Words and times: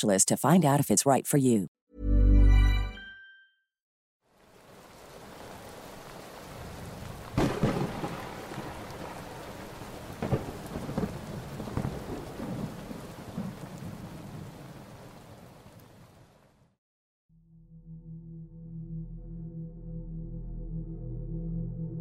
to 0.00 0.36
find 0.36 0.64
out 0.64 0.80
if 0.80 0.90
it's 0.90 1.06
right 1.06 1.26
for 1.26 1.38
you. 1.38 1.68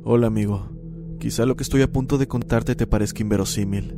Hola 0.03 0.27
amigo, 0.27 0.69
quizá 1.19 1.45
lo 1.45 1.55
que 1.55 1.63
estoy 1.63 1.83
a 1.83 1.87
punto 1.91 2.17
de 2.17 2.27
contarte 2.27 2.75
te 2.75 2.85
parezca 2.85 3.21
inverosímil. 3.21 3.97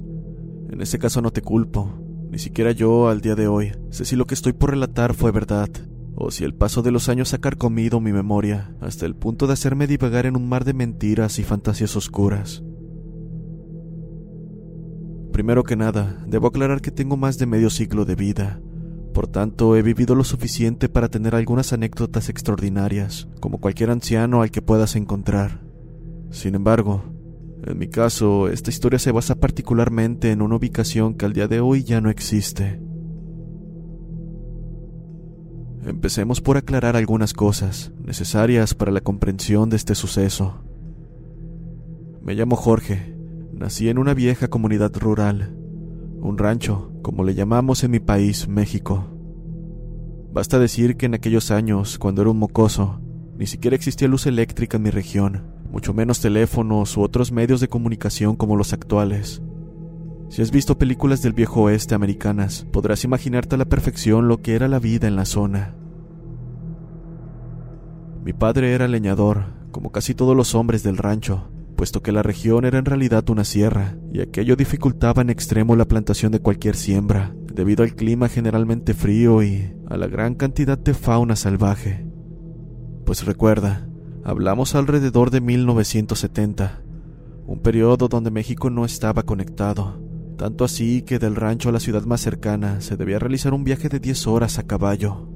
En 0.69 0.81
ese 0.81 0.99
caso 0.99 1.21
no 1.21 1.31
te 1.31 1.41
culpo, 1.41 2.02
ni 2.33 2.39
siquiera 2.39 2.71
yo, 2.71 3.09
al 3.09 3.21
día 3.21 3.35
de 3.35 3.47
hoy, 3.47 3.73
sé 3.91 4.05
si 4.05 4.15
lo 4.15 4.25
que 4.25 4.33
estoy 4.33 4.53
por 4.53 4.71
relatar 4.71 5.13
fue 5.13 5.31
verdad, 5.31 5.69
o 6.15 6.31
si 6.31 6.43
el 6.43 6.55
paso 6.55 6.81
de 6.81 6.89
los 6.89 7.07
años 7.07 7.31
ha 7.35 7.37
carcomido 7.37 7.99
mi 7.99 8.11
memoria 8.11 8.75
hasta 8.81 9.05
el 9.05 9.15
punto 9.15 9.45
de 9.45 9.53
hacerme 9.53 9.85
divagar 9.85 10.25
en 10.25 10.35
un 10.35 10.49
mar 10.49 10.65
de 10.65 10.73
mentiras 10.73 11.37
y 11.37 11.43
fantasías 11.43 11.95
oscuras. 11.95 12.63
Primero 15.31 15.63
que 15.63 15.75
nada, 15.75 16.25
debo 16.25 16.47
aclarar 16.47 16.81
que 16.81 16.89
tengo 16.89 17.17
más 17.17 17.37
de 17.37 17.45
medio 17.45 17.69
siglo 17.69 18.03
de 18.03 18.15
vida, 18.15 18.59
por 19.13 19.27
tanto 19.27 19.75
he 19.75 19.83
vivido 19.83 20.15
lo 20.15 20.23
suficiente 20.23 20.89
para 20.89 21.09
tener 21.09 21.35
algunas 21.35 21.71
anécdotas 21.71 22.29
extraordinarias, 22.29 23.27
como 23.41 23.59
cualquier 23.59 23.91
anciano 23.91 24.41
al 24.41 24.49
que 24.49 24.63
puedas 24.63 24.95
encontrar. 24.95 25.61
Sin 26.31 26.55
embargo, 26.55 27.12
en 27.65 27.77
mi 27.77 27.87
caso, 27.87 28.49
esta 28.49 28.69
historia 28.69 28.99
se 28.99 29.11
basa 29.11 29.35
particularmente 29.35 30.31
en 30.31 30.41
una 30.41 30.55
ubicación 30.55 31.15
que 31.15 31.25
al 31.25 31.33
día 31.33 31.47
de 31.47 31.61
hoy 31.61 31.83
ya 31.83 32.01
no 32.01 32.09
existe. 32.09 32.81
Empecemos 35.85 36.41
por 36.41 36.57
aclarar 36.57 36.95
algunas 36.95 37.33
cosas 37.33 37.91
necesarias 38.03 38.73
para 38.73 38.91
la 38.91 39.01
comprensión 39.01 39.69
de 39.69 39.77
este 39.77 39.95
suceso. 39.95 40.63
Me 42.21 42.35
llamo 42.35 42.55
Jorge, 42.55 43.17
nací 43.53 43.89
en 43.89 43.97
una 43.97 44.13
vieja 44.13 44.49
comunidad 44.49 44.95
rural, 44.95 45.57
un 46.19 46.37
rancho, 46.37 46.91
como 47.01 47.23
le 47.23 47.33
llamamos 47.33 47.83
en 47.83 47.91
mi 47.91 47.99
país, 47.99 48.47
México. 48.47 49.05
Basta 50.31 50.57
decir 50.57 50.97
que 50.97 51.05
en 51.05 51.13
aquellos 51.13 51.51
años, 51.51 51.99
cuando 51.99 52.21
era 52.21 52.31
un 52.31 52.39
mocoso, 52.39 53.01
ni 53.37 53.45
siquiera 53.45 53.75
existía 53.75 54.07
luz 54.07 54.25
eléctrica 54.25 54.77
en 54.77 54.83
mi 54.83 54.89
región, 54.89 55.52
mucho 55.73 55.91
menos 55.91 56.21
teléfonos 56.21 56.95
u 56.95 57.01
otros 57.01 57.31
medios 57.31 57.59
de 57.59 57.67
comunicación 57.67 58.35
como 58.35 58.55
los 58.55 58.73
actuales. 58.73 59.41
Si 60.29 60.43
has 60.43 60.51
visto 60.51 60.77
películas 60.77 61.23
del 61.23 61.33
viejo 61.33 61.63
oeste 61.63 61.95
americanas, 61.95 62.67
podrás 62.71 63.03
imaginarte 63.03 63.55
a 63.55 63.57
la 63.57 63.65
perfección 63.65 64.27
lo 64.27 64.39
que 64.39 64.53
era 64.53 64.67
la 64.67 64.77
vida 64.77 65.07
en 65.07 65.15
la 65.15 65.25
zona. 65.25 65.75
Mi 68.23 68.33
padre 68.33 68.73
era 68.73 68.87
leñador, 68.87 69.45
como 69.71 69.91
casi 69.91 70.13
todos 70.13 70.37
los 70.37 70.53
hombres 70.53 70.83
del 70.83 70.97
rancho, 70.97 71.49
puesto 71.75 72.03
que 72.03 72.11
la 72.11 72.21
región 72.21 72.65
era 72.65 72.77
en 72.77 72.85
realidad 72.85 73.27
una 73.31 73.43
sierra, 73.43 73.97
y 74.13 74.21
aquello 74.21 74.55
dificultaba 74.55 75.23
en 75.23 75.31
extremo 75.31 75.75
la 75.75 75.85
plantación 75.85 76.31
de 76.31 76.39
cualquier 76.39 76.75
siembra, 76.75 77.33
debido 77.51 77.83
al 77.83 77.95
clima 77.95 78.29
generalmente 78.29 78.93
frío 78.93 79.41
y 79.41 79.73
a 79.89 79.97
la 79.97 80.05
gran 80.05 80.35
cantidad 80.35 80.77
de 80.77 80.93
fauna 80.93 81.35
salvaje. 81.35 82.05
Pues 83.05 83.25
recuerda, 83.25 83.87
Hablamos 84.25 84.73
alrededor 84.73 85.31
de 85.31 85.41
1970, 85.41 86.81
un 87.45 87.59
periodo 87.59 88.07
donde 88.07 88.31
México 88.31 88.69
no 88.69 88.85
estaba 88.85 89.23
conectado, 89.23 90.01
tanto 90.37 90.63
así 90.63 91.01
que 91.01 91.19
del 91.19 91.35
rancho 91.35 91.67
a 91.67 91.71
la 91.73 91.81
ciudad 91.81 92.05
más 92.05 92.21
cercana 92.21 92.79
se 92.79 92.95
debía 92.95 93.19
realizar 93.19 93.53
un 93.53 93.65
viaje 93.65 93.89
de 93.89 93.99
10 93.99 94.27
horas 94.27 94.59
a 94.59 94.63
caballo. 94.63 95.27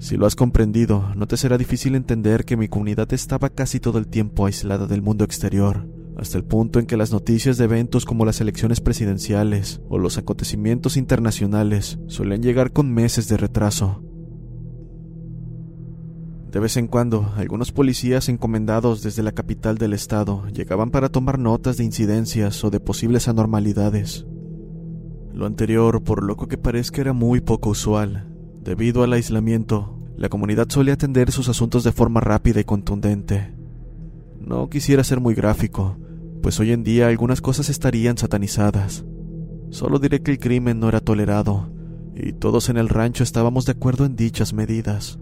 Si 0.00 0.16
lo 0.16 0.26
has 0.26 0.34
comprendido, 0.34 1.14
no 1.14 1.28
te 1.28 1.36
será 1.36 1.56
difícil 1.56 1.94
entender 1.94 2.44
que 2.44 2.56
mi 2.56 2.66
comunidad 2.66 3.12
estaba 3.12 3.48
casi 3.48 3.78
todo 3.78 3.98
el 3.98 4.08
tiempo 4.08 4.46
aislada 4.46 4.88
del 4.88 5.02
mundo 5.02 5.24
exterior, 5.24 5.88
hasta 6.18 6.36
el 6.36 6.44
punto 6.44 6.80
en 6.80 6.86
que 6.86 6.96
las 6.96 7.12
noticias 7.12 7.58
de 7.58 7.64
eventos 7.64 8.04
como 8.04 8.24
las 8.26 8.40
elecciones 8.40 8.80
presidenciales 8.80 9.80
o 9.88 9.98
los 9.98 10.18
acontecimientos 10.18 10.96
internacionales 10.96 12.00
suelen 12.08 12.42
llegar 12.42 12.72
con 12.72 12.92
meses 12.92 13.28
de 13.28 13.36
retraso. 13.36 14.03
De 16.54 16.60
vez 16.60 16.76
en 16.76 16.86
cuando, 16.86 17.32
algunos 17.34 17.72
policías 17.72 18.28
encomendados 18.28 19.02
desde 19.02 19.24
la 19.24 19.32
capital 19.32 19.76
del 19.76 19.92
estado 19.92 20.46
llegaban 20.52 20.92
para 20.92 21.08
tomar 21.08 21.36
notas 21.36 21.78
de 21.78 21.82
incidencias 21.82 22.62
o 22.62 22.70
de 22.70 22.78
posibles 22.78 23.26
anormalidades. 23.26 24.24
Lo 25.32 25.46
anterior, 25.46 26.04
por 26.04 26.22
loco 26.22 26.46
que 26.46 26.56
parezca, 26.56 27.00
era 27.00 27.12
muy 27.12 27.40
poco 27.40 27.70
usual. 27.70 28.32
Debido 28.62 29.02
al 29.02 29.14
aislamiento, 29.14 29.98
la 30.16 30.28
comunidad 30.28 30.68
solía 30.68 30.94
atender 30.94 31.32
sus 31.32 31.48
asuntos 31.48 31.82
de 31.82 31.90
forma 31.90 32.20
rápida 32.20 32.60
y 32.60 32.64
contundente. 32.64 33.52
No 34.38 34.70
quisiera 34.70 35.02
ser 35.02 35.18
muy 35.18 35.34
gráfico, 35.34 35.96
pues 36.40 36.60
hoy 36.60 36.70
en 36.70 36.84
día 36.84 37.08
algunas 37.08 37.40
cosas 37.40 37.68
estarían 37.68 38.16
satanizadas. 38.16 39.04
Solo 39.70 39.98
diré 39.98 40.22
que 40.22 40.30
el 40.30 40.38
crimen 40.38 40.78
no 40.78 40.88
era 40.88 41.00
tolerado, 41.00 41.72
y 42.14 42.32
todos 42.32 42.68
en 42.68 42.76
el 42.76 42.88
rancho 42.88 43.24
estábamos 43.24 43.66
de 43.66 43.72
acuerdo 43.72 44.04
en 44.04 44.14
dichas 44.14 44.52
medidas. 44.52 45.18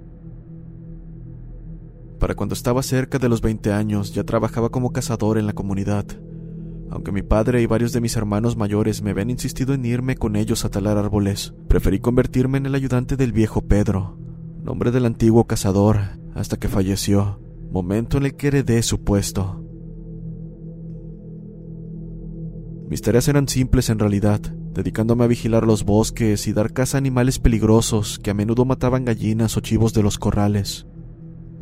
Para 2.23 2.37
cuando 2.37 2.53
estaba 2.53 2.85
cerca 2.85 3.19
de 3.19 3.29
los 3.29 3.41
20 3.41 3.73
años 3.73 4.15
ya 4.15 4.23
trabajaba 4.23 4.69
como 4.69 4.93
cazador 4.93 5.39
en 5.39 5.47
la 5.49 5.55
comunidad. 5.55 6.07
Aunque 6.89 7.11
mi 7.11 7.23
padre 7.23 7.61
y 7.63 7.67
varios 7.67 7.93
de 7.93 8.01
mis 8.01 8.15
hermanos 8.15 8.57
mayores 8.57 9.03
me 9.03 9.11
habían 9.11 9.29
insistido 9.29 9.75
en 9.75 9.85
irme 9.85 10.15
con 10.15 10.37
ellos 10.37 10.65
a 10.65 10.69
talar 10.69 10.99
árboles, 10.99 11.53
preferí 11.67 11.99
convertirme 11.99 12.59
en 12.59 12.67
el 12.67 12.77
ayudante 12.77 13.17
del 13.17 13.33
viejo 13.33 13.63
Pedro, 13.63 14.17
nombre 14.63 14.93
del 14.93 15.07
antiguo 15.07 15.49
cazador, 15.49 15.99
hasta 16.37 16.57
que 16.59 16.69
falleció, 16.69 17.41
momento 17.73 18.19
en 18.19 18.27
el 18.27 18.37
que 18.37 18.47
heredé 18.47 18.85
su 18.85 19.03
puesto. 19.03 19.61
Mis 22.89 23.03
tareas 23.03 23.27
eran 23.27 23.49
simples 23.49 23.91
en 23.91 23.99
realidad, 23.99 24.39
dedicándome 24.43 25.25
a 25.25 25.27
vigilar 25.27 25.67
los 25.67 25.85
bosques 25.85 26.47
y 26.47 26.53
dar 26.53 26.73
caza 26.73 26.99
a 26.99 27.01
animales 27.01 27.41
peligrosos 27.41 28.21
que 28.21 28.31
a 28.31 28.35
menudo 28.35 28.65
mataban 28.65 29.05
gallinas 29.05 29.57
o 29.57 29.61
chivos 29.61 29.93
de 29.93 30.05
los 30.05 30.19
corrales. 30.21 30.87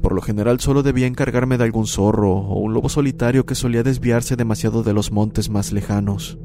Por 0.03 0.15
lo 0.15 0.23
general 0.23 0.61
solo 0.61 0.83
debía 0.83 1.07
encargarme 1.07 1.59
de 1.59 1.65
algún 1.65 1.87
zorro 1.87 2.33
o 2.33 2.59
un 2.59 2.73
lobo 2.73 2.89
solitario 2.89 3.45
que 3.45 3.55
solía 3.55 3.83
desviarse 3.83 4.37
demasiado 4.37 4.83
de 4.83 4.95
los 4.95 5.13
montes 5.13 5.51
más 5.51 5.73
lejanos. 5.73 6.39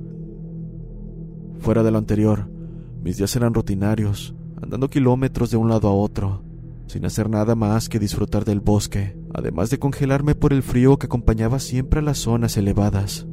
Fuera 1.59 1.81
de 1.83 1.91
lo 1.91 1.97
anterior, 1.97 2.49
mis 3.01 3.17
días 3.17 3.35
eran 3.35 3.53
rutinarios, 3.53 4.35
andando 4.61 4.89
kilómetros 4.89 5.51
de 5.51 5.57
un 5.57 5.69
lado 5.69 5.87
a 5.87 5.93
otro, 5.93 6.43
sin 6.87 7.05
hacer 7.05 7.29
nada 7.29 7.55
más 7.55 7.87
que 7.87 7.99
disfrutar 7.99 8.45
del 8.45 8.59
bosque, 8.59 9.17
además 9.33 9.69
de 9.69 9.79
congelarme 9.79 10.35
por 10.35 10.53
el 10.53 10.61
frío 10.61 10.97
que 10.97 11.05
acompañaba 11.05 11.59
siempre 11.59 11.99
a 12.01 12.03
las 12.03 12.19
zonas 12.19 12.57
elevadas. 12.57 13.25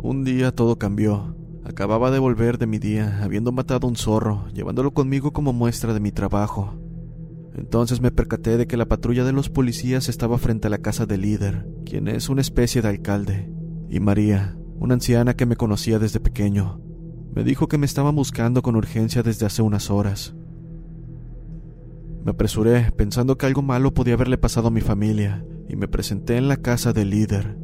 Un 0.00 0.24
día 0.24 0.52
todo 0.52 0.78
cambió. 0.78 1.36
Acababa 1.64 2.10
de 2.10 2.18
volver 2.18 2.56
de 2.56 2.66
mi 2.66 2.78
día, 2.78 3.20
habiendo 3.22 3.52
matado 3.52 3.86
un 3.86 3.96
zorro, 3.96 4.46
llevándolo 4.54 4.92
conmigo 4.94 5.32
como 5.32 5.52
muestra 5.52 5.92
de 5.92 6.00
mi 6.00 6.12
trabajo. 6.12 6.87
Entonces 7.58 8.00
me 8.00 8.12
percaté 8.12 8.56
de 8.56 8.68
que 8.68 8.76
la 8.76 8.86
patrulla 8.86 9.24
de 9.24 9.32
los 9.32 9.50
policías 9.50 10.08
estaba 10.08 10.38
frente 10.38 10.68
a 10.68 10.70
la 10.70 10.78
casa 10.78 11.06
del 11.06 11.22
líder, 11.22 11.66
quien 11.84 12.06
es 12.06 12.28
una 12.28 12.40
especie 12.40 12.82
de 12.82 12.88
alcalde, 12.88 13.52
y 13.88 13.98
María, 13.98 14.56
una 14.76 14.94
anciana 14.94 15.34
que 15.34 15.44
me 15.44 15.56
conocía 15.56 15.98
desde 15.98 16.20
pequeño. 16.20 16.80
Me 17.34 17.42
dijo 17.42 17.66
que 17.66 17.76
me 17.76 17.86
estaban 17.86 18.14
buscando 18.14 18.62
con 18.62 18.76
urgencia 18.76 19.24
desde 19.24 19.46
hace 19.46 19.62
unas 19.62 19.90
horas. 19.90 20.36
Me 22.24 22.30
apresuré 22.30 22.92
pensando 22.92 23.36
que 23.36 23.46
algo 23.46 23.62
malo 23.62 23.92
podía 23.92 24.14
haberle 24.14 24.38
pasado 24.38 24.68
a 24.68 24.70
mi 24.72 24.80
familia 24.80 25.44
y 25.68 25.74
me 25.74 25.88
presenté 25.88 26.36
en 26.36 26.46
la 26.46 26.58
casa 26.58 26.92
del 26.92 27.10
líder. 27.10 27.58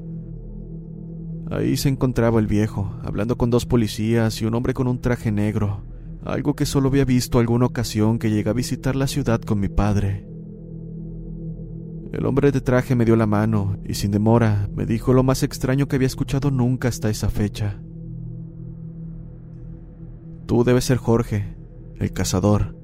Ahí 1.52 1.76
se 1.76 1.88
encontraba 1.88 2.40
el 2.40 2.48
viejo, 2.48 2.98
hablando 3.04 3.36
con 3.36 3.50
dos 3.50 3.64
policías 3.64 4.42
y 4.42 4.44
un 4.44 4.54
hombre 4.54 4.74
con 4.74 4.88
un 4.88 5.00
traje 5.00 5.30
negro, 5.30 5.84
algo 6.24 6.56
que 6.56 6.64
solo 6.64 6.88
había 6.88 7.04
visto 7.04 7.38
alguna 7.38 7.66
ocasión 7.66 8.18
que 8.18 8.30
llegué 8.30 8.48
a 8.48 8.54
visitar 8.54 8.96
la 8.96 9.06
ciudad 9.06 9.40
con 9.42 9.60
mi 9.60 9.68
padre. 9.68 10.26
El 12.12 12.24
hombre 12.26 12.50
de 12.50 12.60
traje 12.60 12.94
me 12.94 13.04
dio 13.04 13.16
la 13.16 13.26
mano 13.26 13.76
y 13.84 13.94
sin 13.94 14.10
demora 14.10 14.68
me 14.74 14.86
dijo 14.86 15.12
lo 15.12 15.22
más 15.22 15.42
extraño 15.42 15.86
que 15.86 15.96
había 15.96 16.06
escuchado 16.06 16.50
nunca 16.50 16.88
hasta 16.88 17.10
esa 17.10 17.28
fecha. 17.28 17.80
Tú 20.46 20.64
debes 20.64 20.84
ser 20.84 20.96
Jorge, 20.96 21.56
el 21.96 22.12
cazador. 22.12 22.76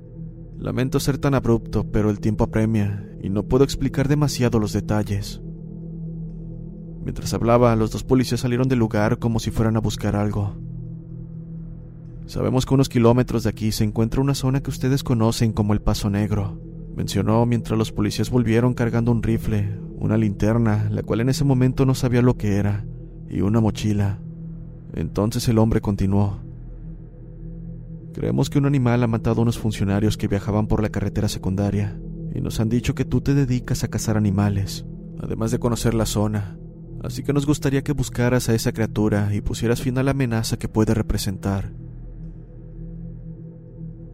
Lamento 0.58 1.00
ser 1.00 1.16
tan 1.16 1.34
abrupto, 1.34 1.90
pero 1.90 2.10
el 2.10 2.20
tiempo 2.20 2.44
apremia 2.44 3.08
y 3.22 3.30
no 3.30 3.44
puedo 3.44 3.64
explicar 3.64 4.08
demasiado 4.08 4.58
los 4.58 4.72
detalles. 4.72 5.40
Mientras 7.02 7.32
hablaba, 7.32 7.74
los 7.76 7.90
dos 7.90 8.04
policías 8.04 8.40
salieron 8.40 8.68
del 8.68 8.78
lugar 8.78 9.18
como 9.18 9.40
si 9.40 9.50
fueran 9.50 9.76
a 9.76 9.80
buscar 9.80 10.16
algo. 10.16 10.69
Sabemos 12.30 12.64
que 12.64 12.74
unos 12.74 12.88
kilómetros 12.88 13.42
de 13.42 13.50
aquí 13.50 13.72
se 13.72 13.82
encuentra 13.82 14.20
una 14.20 14.34
zona 14.34 14.62
que 14.62 14.70
ustedes 14.70 15.02
conocen 15.02 15.52
como 15.52 15.72
el 15.72 15.82
Paso 15.82 16.08
Negro 16.10 16.60
mencionó 17.00 17.46
mientras 17.46 17.78
los 17.78 17.92
policías 17.92 18.30
volvieron 18.30 18.74
cargando 18.74 19.10
un 19.10 19.22
rifle, 19.22 19.80
una 19.96 20.16
linterna, 20.16 20.88
la 20.90 21.02
cual 21.02 21.20
en 21.20 21.30
ese 21.30 21.44
momento 21.44 21.86
no 21.86 21.94
sabía 21.94 22.20
lo 22.20 22.36
que 22.36 22.56
era, 22.56 22.84
y 23.28 23.40
una 23.40 23.58
mochila. 23.58 24.20
Entonces 24.94 25.48
el 25.48 25.58
hombre 25.58 25.80
continuó. 25.80 26.40
Creemos 28.12 28.50
que 28.50 28.58
un 28.58 28.66
animal 28.66 29.02
ha 29.02 29.06
matado 29.06 29.40
a 29.40 29.42
unos 29.42 29.58
funcionarios 29.58 30.16
que 30.16 30.28
viajaban 30.28 30.66
por 30.66 30.82
la 30.82 30.90
carretera 30.90 31.28
secundaria, 31.28 31.98
y 32.34 32.42
nos 32.42 32.60
han 32.60 32.68
dicho 32.68 32.94
que 32.94 33.06
tú 33.06 33.22
te 33.22 33.34
dedicas 33.34 33.82
a 33.82 33.88
cazar 33.88 34.16
animales, 34.16 34.84
además 35.20 35.52
de 35.52 35.58
conocer 35.58 35.94
la 35.94 36.06
zona. 36.06 36.58
Así 37.02 37.22
que 37.22 37.32
nos 37.32 37.46
gustaría 37.46 37.82
que 37.82 37.92
buscaras 37.92 38.50
a 38.50 38.54
esa 38.54 38.72
criatura 38.72 39.34
y 39.34 39.40
pusieras 39.40 39.80
fin 39.80 39.96
a 39.96 40.02
la 40.02 40.10
amenaza 40.10 40.58
que 40.58 40.68
puede 40.68 40.92
representar. 40.92 41.72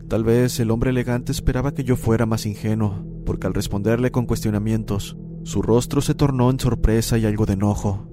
Tal 0.08 0.22
vez 0.22 0.60
el 0.60 0.70
hombre 0.70 0.90
elegante 0.90 1.32
esperaba 1.32 1.74
que 1.74 1.82
yo 1.82 1.96
fuera 1.96 2.26
más 2.26 2.46
ingenuo, 2.46 3.04
porque 3.24 3.48
al 3.48 3.54
responderle 3.54 4.12
con 4.12 4.26
cuestionamientos, 4.26 5.16
su 5.42 5.62
rostro 5.62 6.00
se 6.00 6.14
tornó 6.14 6.48
en 6.50 6.60
sorpresa 6.60 7.18
y 7.18 7.26
algo 7.26 7.44
de 7.44 7.54
enojo. 7.54 8.08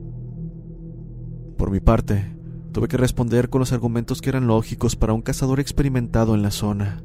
Por 1.55 1.69
mi 1.69 1.79
parte, 1.79 2.35
tuve 2.71 2.87
que 2.87 2.97
responder 2.97 3.49
con 3.49 3.59
los 3.59 3.73
argumentos 3.73 4.21
que 4.21 4.29
eran 4.29 4.47
lógicos 4.47 4.95
para 4.95 5.13
un 5.13 5.21
cazador 5.21 5.59
experimentado 5.59 6.33
en 6.33 6.41
la 6.41 6.49
zona. 6.49 7.03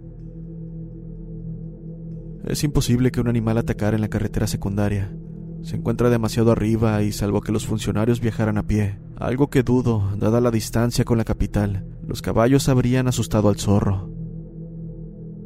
Es 2.46 2.64
imposible 2.64 3.10
que 3.10 3.20
un 3.20 3.28
animal 3.28 3.58
atacara 3.58 3.94
en 3.94 4.00
la 4.00 4.08
carretera 4.08 4.46
secundaria. 4.46 5.14
Se 5.62 5.76
encuentra 5.76 6.08
demasiado 6.08 6.50
arriba 6.50 7.02
y 7.02 7.12
salvo 7.12 7.42
que 7.42 7.52
los 7.52 7.66
funcionarios 7.66 8.20
viajaran 8.20 8.56
a 8.56 8.66
pie, 8.66 8.98
algo 9.16 9.50
que 9.50 9.62
dudo, 9.62 10.12
dada 10.16 10.40
la 10.40 10.50
distancia 10.50 11.04
con 11.04 11.18
la 11.18 11.24
capital, 11.24 11.84
los 12.06 12.22
caballos 12.22 12.70
habrían 12.70 13.06
asustado 13.06 13.50
al 13.50 13.56
zorro. 13.56 14.17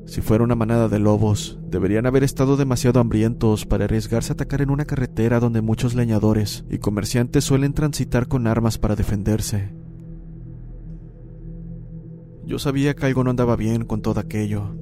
Si 0.04 0.20
fuera 0.20 0.44
una 0.44 0.54
manada 0.54 0.88
de 0.88 0.98
lobos, 0.98 1.58
deberían 1.70 2.06
haber 2.06 2.24
estado 2.24 2.56
demasiado 2.56 3.00
hambrientos 3.00 3.66
para 3.66 3.84
arriesgarse 3.84 4.32
a 4.32 4.34
atacar 4.34 4.60
en 4.60 4.70
una 4.70 4.84
carretera 4.84 5.40
donde 5.40 5.62
muchos 5.62 5.94
leñadores 5.94 6.64
y 6.68 6.78
comerciantes 6.78 7.44
suelen 7.44 7.72
transitar 7.72 8.28
con 8.28 8.46
armas 8.46 8.78
para 8.78 8.96
defenderse. 8.96 9.74
Yo 12.44 12.58
sabía 12.58 12.94
que 12.94 13.06
algo 13.06 13.22
no 13.24 13.30
andaba 13.30 13.56
bien 13.56 13.84
con 13.84 14.02
todo 14.02 14.20
aquello. 14.20 14.74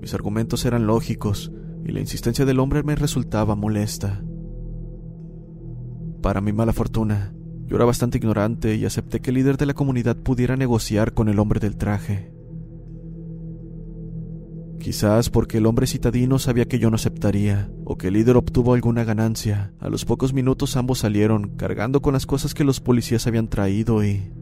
Mis 0.00 0.14
argumentos 0.14 0.64
eran 0.64 0.86
lógicos 0.86 1.52
y 1.84 1.92
la 1.92 2.00
insistencia 2.00 2.44
del 2.44 2.58
hombre 2.58 2.82
me 2.82 2.96
resultaba 2.96 3.54
molesta. 3.54 4.22
Para 6.22 6.40
mi 6.40 6.52
mala 6.52 6.72
fortuna, 6.72 7.34
yo 7.66 7.76
era 7.76 7.84
bastante 7.84 8.18
ignorante 8.18 8.74
y 8.76 8.84
acepté 8.84 9.20
que 9.20 9.30
el 9.30 9.36
líder 9.36 9.56
de 9.58 9.66
la 9.66 9.74
comunidad 9.74 10.16
pudiera 10.16 10.56
negociar 10.56 11.12
con 11.12 11.28
el 11.28 11.38
hombre 11.38 11.60
del 11.60 11.76
traje. 11.76 12.32
Quizás 14.82 15.30
porque 15.30 15.58
el 15.58 15.66
hombre 15.66 15.86
citadino 15.86 16.40
sabía 16.40 16.66
que 16.66 16.80
yo 16.80 16.90
no 16.90 16.96
aceptaría, 16.96 17.70
o 17.84 17.96
que 17.96 18.08
el 18.08 18.14
líder 18.14 18.36
obtuvo 18.36 18.74
alguna 18.74 19.04
ganancia. 19.04 19.72
A 19.78 19.88
los 19.88 20.04
pocos 20.04 20.32
minutos 20.32 20.76
ambos 20.76 20.98
salieron, 20.98 21.50
cargando 21.50 22.02
con 22.02 22.14
las 22.14 22.26
cosas 22.26 22.52
que 22.52 22.64
los 22.64 22.80
policías 22.80 23.28
habían 23.28 23.46
traído 23.46 24.04
y... 24.04 24.32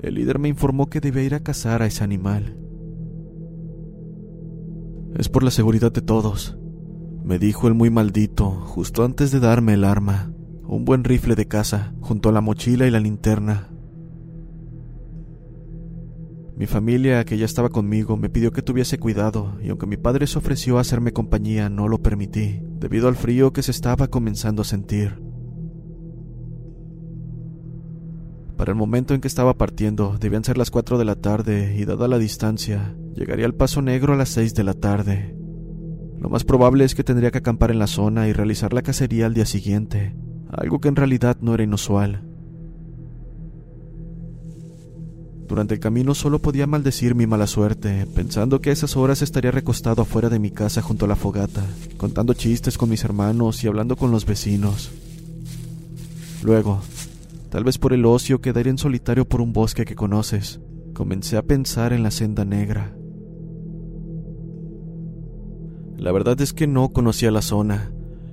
El 0.00 0.14
líder 0.14 0.38
me 0.38 0.48
informó 0.48 0.86
que 0.86 1.00
debía 1.00 1.24
ir 1.24 1.34
a 1.34 1.42
cazar 1.42 1.82
a 1.82 1.86
ese 1.86 2.04
animal. 2.04 2.56
Es 5.16 5.28
por 5.28 5.42
la 5.42 5.50
seguridad 5.50 5.90
de 5.90 6.00
todos, 6.00 6.56
me 7.24 7.40
dijo 7.40 7.66
el 7.66 7.74
muy 7.74 7.90
maldito, 7.90 8.52
justo 8.52 9.04
antes 9.04 9.32
de 9.32 9.40
darme 9.40 9.74
el 9.74 9.82
arma, 9.82 10.30
un 10.64 10.84
buen 10.84 11.02
rifle 11.02 11.34
de 11.34 11.48
caza, 11.48 11.92
junto 12.00 12.28
a 12.28 12.32
la 12.32 12.40
mochila 12.40 12.86
y 12.86 12.92
la 12.92 13.00
linterna. 13.00 13.71
Mi 16.56 16.66
familia, 16.66 17.24
que 17.24 17.38
ya 17.38 17.46
estaba 17.46 17.70
conmigo, 17.70 18.16
me 18.16 18.28
pidió 18.28 18.52
que 18.52 18.62
tuviese 18.62 18.98
cuidado, 18.98 19.58
y 19.62 19.70
aunque 19.70 19.86
mi 19.86 19.96
padre 19.96 20.26
se 20.26 20.38
ofreció 20.38 20.76
a 20.76 20.82
hacerme 20.82 21.12
compañía, 21.12 21.70
no 21.70 21.88
lo 21.88 22.02
permití, 22.02 22.60
debido 22.78 23.08
al 23.08 23.16
frío 23.16 23.52
que 23.52 23.62
se 23.62 23.70
estaba 23.70 24.08
comenzando 24.08 24.62
a 24.62 24.66
sentir. 24.66 25.22
Para 28.56 28.70
el 28.70 28.76
momento 28.78 29.14
en 29.14 29.20
que 29.20 29.28
estaba 29.28 29.56
partiendo, 29.56 30.18
debían 30.20 30.44
ser 30.44 30.58
las 30.58 30.70
cuatro 30.70 30.98
de 30.98 31.06
la 31.06 31.16
tarde, 31.16 31.74
y 31.76 31.86
dada 31.86 32.06
la 32.06 32.18
distancia, 32.18 32.94
llegaría 33.14 33.46
al 33.46 33.54
Paso 33.54 33.80
Negro 33.80 34.12
a 34.12 34.16
las 34.16 34.28
seis 34.28 34.54
de 34.54 34.62
la 34.62 34.74
tarde. 34.74 35.34
Lo 36.20 36.28
más 36.28 36.44
probable 36.44 36.84
es 36.84 36.94
que 36.94 37.02
tendría 37.02 37.30
que 37.30 37.38
acampar 37.38 37.70
en 37.70 37.78
la 37.78 37.86
zona 37.86 38.28
y 38.28 38.32
realizar 38.32 38.74
la 38.74 38.82
cacería 38.82 39.26
al 39.26 39.34
día 39.34 39.46
siguiente, 39.46 40.14
algo 40.50 40.80
que 40.80 40.88
en 40.88 40.96
realidad 40.96 41.38
no 41.40 41.54
era 41.54 41.64
inusual. 41.64 42.31
Durante 45.52 45.74
el 45.74 45.80
camino 45.80 46.14
solo 46.14 46.38
podía 46.38 46.66
maldecir 46.66 47.14
mi 47.14 47.26
mala 47.26 47.46
suerte, 47.46 48.06
pensando 48.14 48.62
que 48.62 48.70
a 48.70 48.72
esas 48.72 48.96
horas 48.96 49.20
estaría 49.20 49.50
recostado 49.50 50.00
afuera 50.00 50.30
de 50.30 50.38
mi 50.38 50.50
casa 50.50 50.80
junto 50.80 51.04
a 51.04 51.08
la 51.08 51.14
fogata, 51.14 51.62
contando 51.98 52.32
chistes 52.32 52.78
con 52.78 52.88
mis 52.88 53.04
hermanos 53.04 53.62
y 53.62 53.66
hablando 53.68 53.94
con 53.96 54.10
los 54.10 54.24
vecinos. 54.24 54.90
Luego, 56.42 56.80
tal 57.50 57.64
vez 57.64 57.76
por 57.76 57.92
el 57.92 58.06
ocio 58.06 58.40
quedaría 58.40 58.70
en 58.70 58.78
solitario 58.78 59.28
por 59.28 59.42
un 59.42 59.52
bosque 59.52 59.84
que 59.84 59.94
conoces, 59.94 60.58
comencé 60.94 61.36
a 61.36 61.42
pensar 61.42 61.92
en 61.92 62.02
la 62.02 62.10
senda 62.10 62.46
negra. 62.46 62.96
La 65.98 66.12
verdad 66.12 66.40
es 66.40 66.54
que 66.54 66.66
no 66.66 66.94
conocía 66.94 67.30
la 67.30 67.42
zona. 67.42 67.92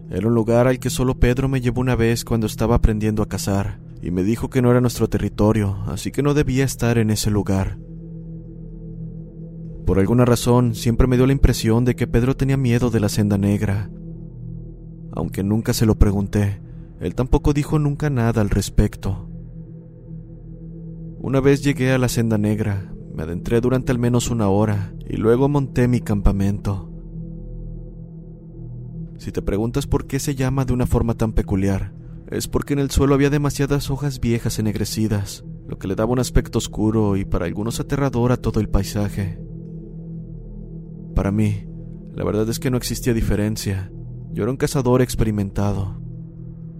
Era 0.09 0.25
un 0.25 0.35
lugar 0.35 0.67
al 0.67 0.79
que 0.79 0.89
solo 0.89 1.19
Pedro 1.19 1.49
me 1.49 1.59
llevó 1.59 1.81
una 1.81 1.97
vez 1.97 2.23
cuando 2.23 2.47
estaba 2.47 2.75
aprendiendo 2.75 3.21
a 3.23 3.27
cazar 3.27 3.88
y 4.01 4.11
me 4.11 4.23
dijo 4.23 4.49
que 4.49 4.61
no 4.61 4.71
era 4.71 4.81
nuestro 4.81 5.09
territorio, 5.09 5.77
así 5.87 6.11
que 6.11 6.23
no 6.23 6.33
debía 6.33 6.63
estar 6.63 6.97
en 6.97 7.09
ese 7.09 7.29
lugar. 7.29 7.77
Por 9.85 9.99
alguna 9.99 10.23
razón, 10.23 10.75
siempre 10.75 11.07
me 11.07 11.17
dio 11.17 11.25
la 11.25 11.33
impresión 11.33 11.83
de 11.83 11.95
que 11.95 12.07
Pedro 12.07 12.37
tenía 12.37 12.57
miedo 12.57 12.89
de 12.89 12.99
la 12.99 13.09
senda 13.09 13.37
negra. 13.37 13.89
Aunque 15.11 15.43
nunca 15.43 15.73
se 15.73 15.85
lo 15.85 15.95
pregunté, 15.95 16.61
él 16.99 17.15
tampoco 17.15 17.53
dijo 17.53 17.79
nunca 17.79 18.09
nada 18.09 18.41
al 18.41 18.49
respecto. 18.49 19.27
Una 21.19 21.41
vez 21.41 21.63
llegué 21.63 21.91
a 21.91 21.97
la 21.97 22.07
senda 22.07 22.37
negra, 22.37 22.93
me 23.13 23.23
adentré 23.23 23.59
durante 23.59 23.91
al 23.91 23.99
menos 23.99 24.29
una 24.29 24.47
hora 24.47 24.93
y 25.07 25.17
luego 25.17 25.49
monté 25.49 25.87
mi 25.87 25.99
campamento. 25.99 26.89
Si 29.17 29.33
te 29.33 29.41
preguntas 29.41 29.87
por 29.87 30.07
qué 30.07 30.19
se 30.19 30.35
llama 30.35 30.63
de 30.63 30.71
una 30.71 30.85
forma 30.85 31.15
tan 31.15 31.33
peculiar, 31.33 31.93
es 32.31 32.47
porque 32.47 32.73
en 32.73 32.79
el 32.79 32.91
suelo 32.91 33.15
había 33.15 33.29
demasiadas 33.29 33.89
hojas 33.89 34.19
viejas 34.19 34.59
ennegrecidas, 34.59 35.43
lo 35.67 35.79
que 35.79 35.87
le 35.87 35.95
daba 35.95 36.11
un 36.11 36.19
aspecto 36.19 36.59
oscuro 36.59 37.17
y 37.17 37.25
para 37.25 37.45
algunos 37.45 37.79
aterrador 37.79 38.31
a 38.31 38.37
todo 38.37 38.59
el 38.59 38.69
paisaje. 38.69 39.39
Para 41.15 41.31
mí, 41.31 41.65
la 42.13 42.23
verdad 42.23 42.47
es 42.49 42.59
que 42.59 42.69
no 42.69 42.77
existía 42.77 43.13
diferencia. 43.13 43.91
Yo 44.31 44.43
era 44.43 44.51
un 44.51 44.57
cazador 44.57 45.01
experimentado. 45.01 45.99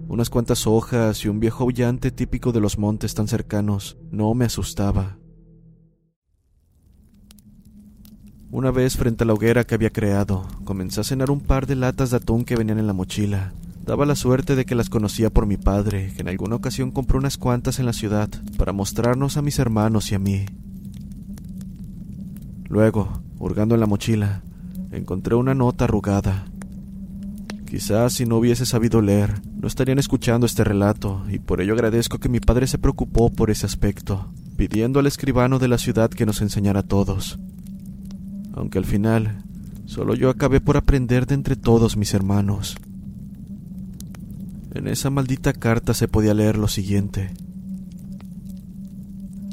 Unas 0.08 0.30
cuantas 0.30 0.66
hojas 0.66 1.24
y 1.24 1.28
un 1.28 1.40
viejo 1.40 1.64
aullante 1.64 2.10
típico 2.10 2.52
de 2.52 2.60
los 2.60 2.78
montes 2.78 3.14
tan 3.14 3.28
cercanos 3.28 3.98
no 4.10 4.34
me 4.34 4.44
asustaba. 4.44 5.18
Una 8.52 8.70
vez 8.72 8.96
frente 8.96 9.24
a 9.24 9.26
la 9.26 9.34
hoguera 9.34 9.64
que 9.64 9.76
había 9.76 9.90
creado, 9.90 10.46
comencé 10.64 11.00
a 11.00 11.04
cenar 11.04 11.30
un 11.30 11.40
par 11.40 11.66
de 11.66 11.76
latas 11.76 12.10
de 12.10 12.16
atún 12.16 12.44
que 12.44 12.56
venían 12.56 12.80
en 12.80 12.88
la 12.88 12.92
mochila, 12.92 13.52
Daba 13.84 14.06
la 14.06 14.14
suerte 14.14 14.56
de 14.56 14.64
que 14.64 14.74
las 14.74 14.88
conocía 14.88 15.30
por 15.30 15.46
mi 15.46 15.56
padre, 15.56 16.12
que 16.14 16.22
en 16.22 16.28
alguna 16.28 16.56
ocasión 16.56 16.90
compró 16.90 17.18
unas 17.18 17.36
cuantas 17.36 17.78
en 17.78 17.86
la 17.86 17.92
ciudad 17.92 18.28
para 18.56 18.72
mostrarnos 18.72 19.36
a 19.36 19.42
mis 19.42 19.58
hermanos 19.58 20.12
y 20.12 20.14
a 20.14 20.18
mí. 20.18 20.46
Luego, 22.68 23.22
hurgando 23.38 23.74
en 23.74 23.80
la 23.80 23.86
mochila, 23.86 24.42
encontré 24.92 25.34
una 25.34 25.54
nota 25.54 25.84
arrugada. 25.84 26.44
Quizás 27.68 28.12
si 28.12 28.26
no 28.26 28.36
hubiese 28.36 28.66
sabido 28.66 29.00
leer, 29.00 29.40
no 29.54 29.66
estarían 29.66 29.98
escuchando 29.98 30.46
este 30.46 30.62
relato, 30.64 31.24
y 31.28 31.38
por 31.38 31.60
ello 31.60 31.72
agradezco 31.74 32.18
que 32.18 32.28
mi 32.28 32.40
padre 32.40 32.66
se 32.66 32.78
preocupó 32.78 33.30
por 33.30 33.50
ese 33.50 33.66
aspecto. 33.66 34.32
pidiendo 34.56 35.00
al 35.00 35.06
escribano 35.06 35.58
de 35.58 35.68
la 35.68 35.78
ciudad 35.78 36.10
que 36.10 36.26
nos 36.26 36.42
enseñara 36.42 36.80
a 36.80 36.82
todos. 36.82 37.38
Aunque 38.52 38.76
al 38.76 38.84
final, 38.84 39.42
solo 39.86 40.14
yo 40.14 40.28
acabé 40.28 40.60
por 40.60 40.76
aprender 40.76 41.24
de 41.24 41.34
entre 41.34 41.56
todos 41.56 41.96
mis 41.96 42.12
hermanos. 42.12 42.76
En 44.72 44.86
esa 44.86 45.10
maldita 45.10 45.52
carta 45.52 45.94
se 45.94 46.06
podía 46.06 46.32
leer 46.32 46.56
lo 46.56 46.68
siguiente. 46.68 47.32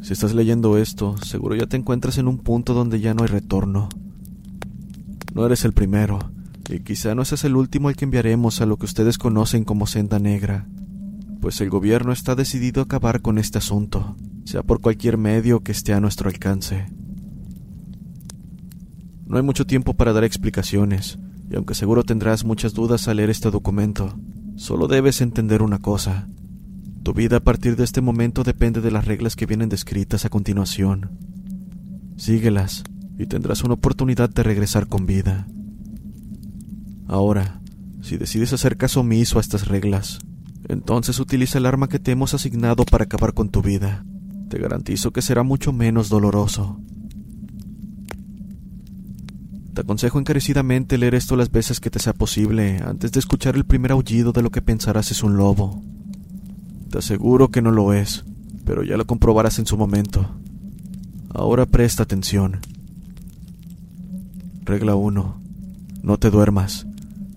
Si 0.03 0.13
estás 0.13 0.35
leyendo 0.35 0.77
esto, 0.77 1.17
seguro 1.17 1.55
ya 1.55 1.65
te 1.65 1.75
encuentras 1.75 2.19
en 2.19 2.27
un 2.27 2.37
punto 2.37 2.75
donde 2.75 2.99
ya 2.99 3.15
no 3.15 3.23
hay 3.23 3.29
retorno. 3.29 3.89
No 5.33 5.45
eres 5.45 5.65
el 5.65 5.73
primero, 5.73 6.31
y 6.69 6.81
quizá 6.81 7.15
no 7.15 7.25
seas 7.25 7.43
el 7.45 7.55
último 7.55 7.89
al 7.89 7.95
que 7.95 8.05
enviaremos 8.05 8.61
a 8.61 8.67
lo 8.67 8.77
que 8.77 8.85
ustedes 8.85 9.17
conocen 9.17 9.63
como 9.63 9.87
senda 9.87 10.19
negra, 10.19 10.67
pues 11.41 11.61
el 11.61 11.69
gobierno 11.69 12.11
está 12.11 12.35
decidido 12.35 12.81
a 12.81 12.83
acabar 12.85 13.21
con 13.21 13.37
este 13.39 13.57
asunto, 13.57 14.15
sea 14.45 14.63
por 14.63 14.81
cualquier 14.81 15.17
medio 15.17 15.61
que 15.61 15.71
esté 15.71 15.93
a 15.93 15.99
nuestro 15.99 16.29
alcance. 16.29 16.85
No 19.25 19.37
hay 19.37 19.43
mucho 19.43 19.65
tiempo 19.65 19.95
para 19.95 20.13
dar 20.13 20.23
explicaciones, 20.23 21.17
y 21.49 21.55
aunque 21.55 21.73
seguro 21.73 22.03
tendrás 22.03 22.45
muchas 22.45 22.73
dudas 22.73 23.07
al 23.07 23.17
leer 23.17 23.29
este 23.29 23.49
documento, 23.49 24.15
solo 24.57 24.87
debes 24.87 25.21
entender 25.21 25.61
una 25.61 25.79
cosa. 25.79 26.27
Tu 27.03 27.13
vida 27.13 27.37
a 27.37 27.39
partir 27.39 27.77
de 27.77 27.85
este 27.85 28.01
momento 28.01 28.43
depende 28.43 28.81
de 28.81 28.91
las 28.91 29.05
reglas 29.05 29.37
que 29.37 29.45
vienen 29.45 29.69
descritas 29.69 30.25
a 30.25 30.29
continuación. 30.29 31.11
Síguelas 32.17 32.83
y 33.17 33.27
tendrás 33.27 33.63
una 33.63 33.75
oportunidad 33.75 34.29
de 34.29 34.43
regresar 34.43 34.87
con 34.87 35.05
vida. 35.05 35.47
Ahora, 37.07 37.61
si 38.01 38.17
decides 38.17 38.51
hacer 38.51 38.75
caso 38.75 38.99
omiso 38.99 39.37
a 39.37 39.41
estas 39.41 39.67
reglas, 39.69 40.19
entonces 40.67 41.19
utiliza 41.19 41.59
el 41.59 41.65
arma 41.65 41.87
que 41.87 41.99
te 41.99 42.11
hemos 42.11 42.33
asignado 42.33 42.83
para 42.83 43.05
acabar 43.05 43.33
con 43.33 43.49
tu 43.49 43.61
vida. 43.61 44.03
Te 44.49 44.59
garantizo 44.59 45.11
que 45.11 45.21
será 45.21 45.43
mucho 45.43 45.71
menos 45.71 46.09
doloroso. 46.09 46.81
Te 49.77 49.81
aconsejo 49.81 50.17
encarecidamente 50.17 50.97
leer 50.97 51.13
esto 51.13 51.35
las 51.35 51.51
veces 51.51 51.79
que 51.79 51.91
te 51.91 51.99
sea 51.99 52.13
posible 52.13 52.79
antes 52.83 53.11
de 53.11 53.19
escuchar 53.19 53.55
el 53.55 53.63
primer 53.63 53.91
aullido 53.91 54.31
de 54.31 54.41
lo 54.41 54.49
que 54.49 54.63
pensarás 54.63 55.11
es 55.11 55.21
un 55.21 55.37
lobo. 55.37 55.83
Te 56.89 56.97
aseguro 56.97 57.49
que 57.49 57.61
no 57.61 57.69
lo 57.69 57.93
es, 57.93 58.25
pero 58.65 58.81
ya 58.81 58.97
lo 58.97 59.05
comprobarás 59.05 59.59
en 59.59 59.67
su 59.67 59.77
momento. 59.77 60.31
Ahora 61.29 61.67
presta 61.67 62.01
atención. 62.01 62.59
Regla 64.63 64.95
1. 64.95 65.41
No 66.01 66.17
te 66.17 66.31
duermas. 66.31 66.87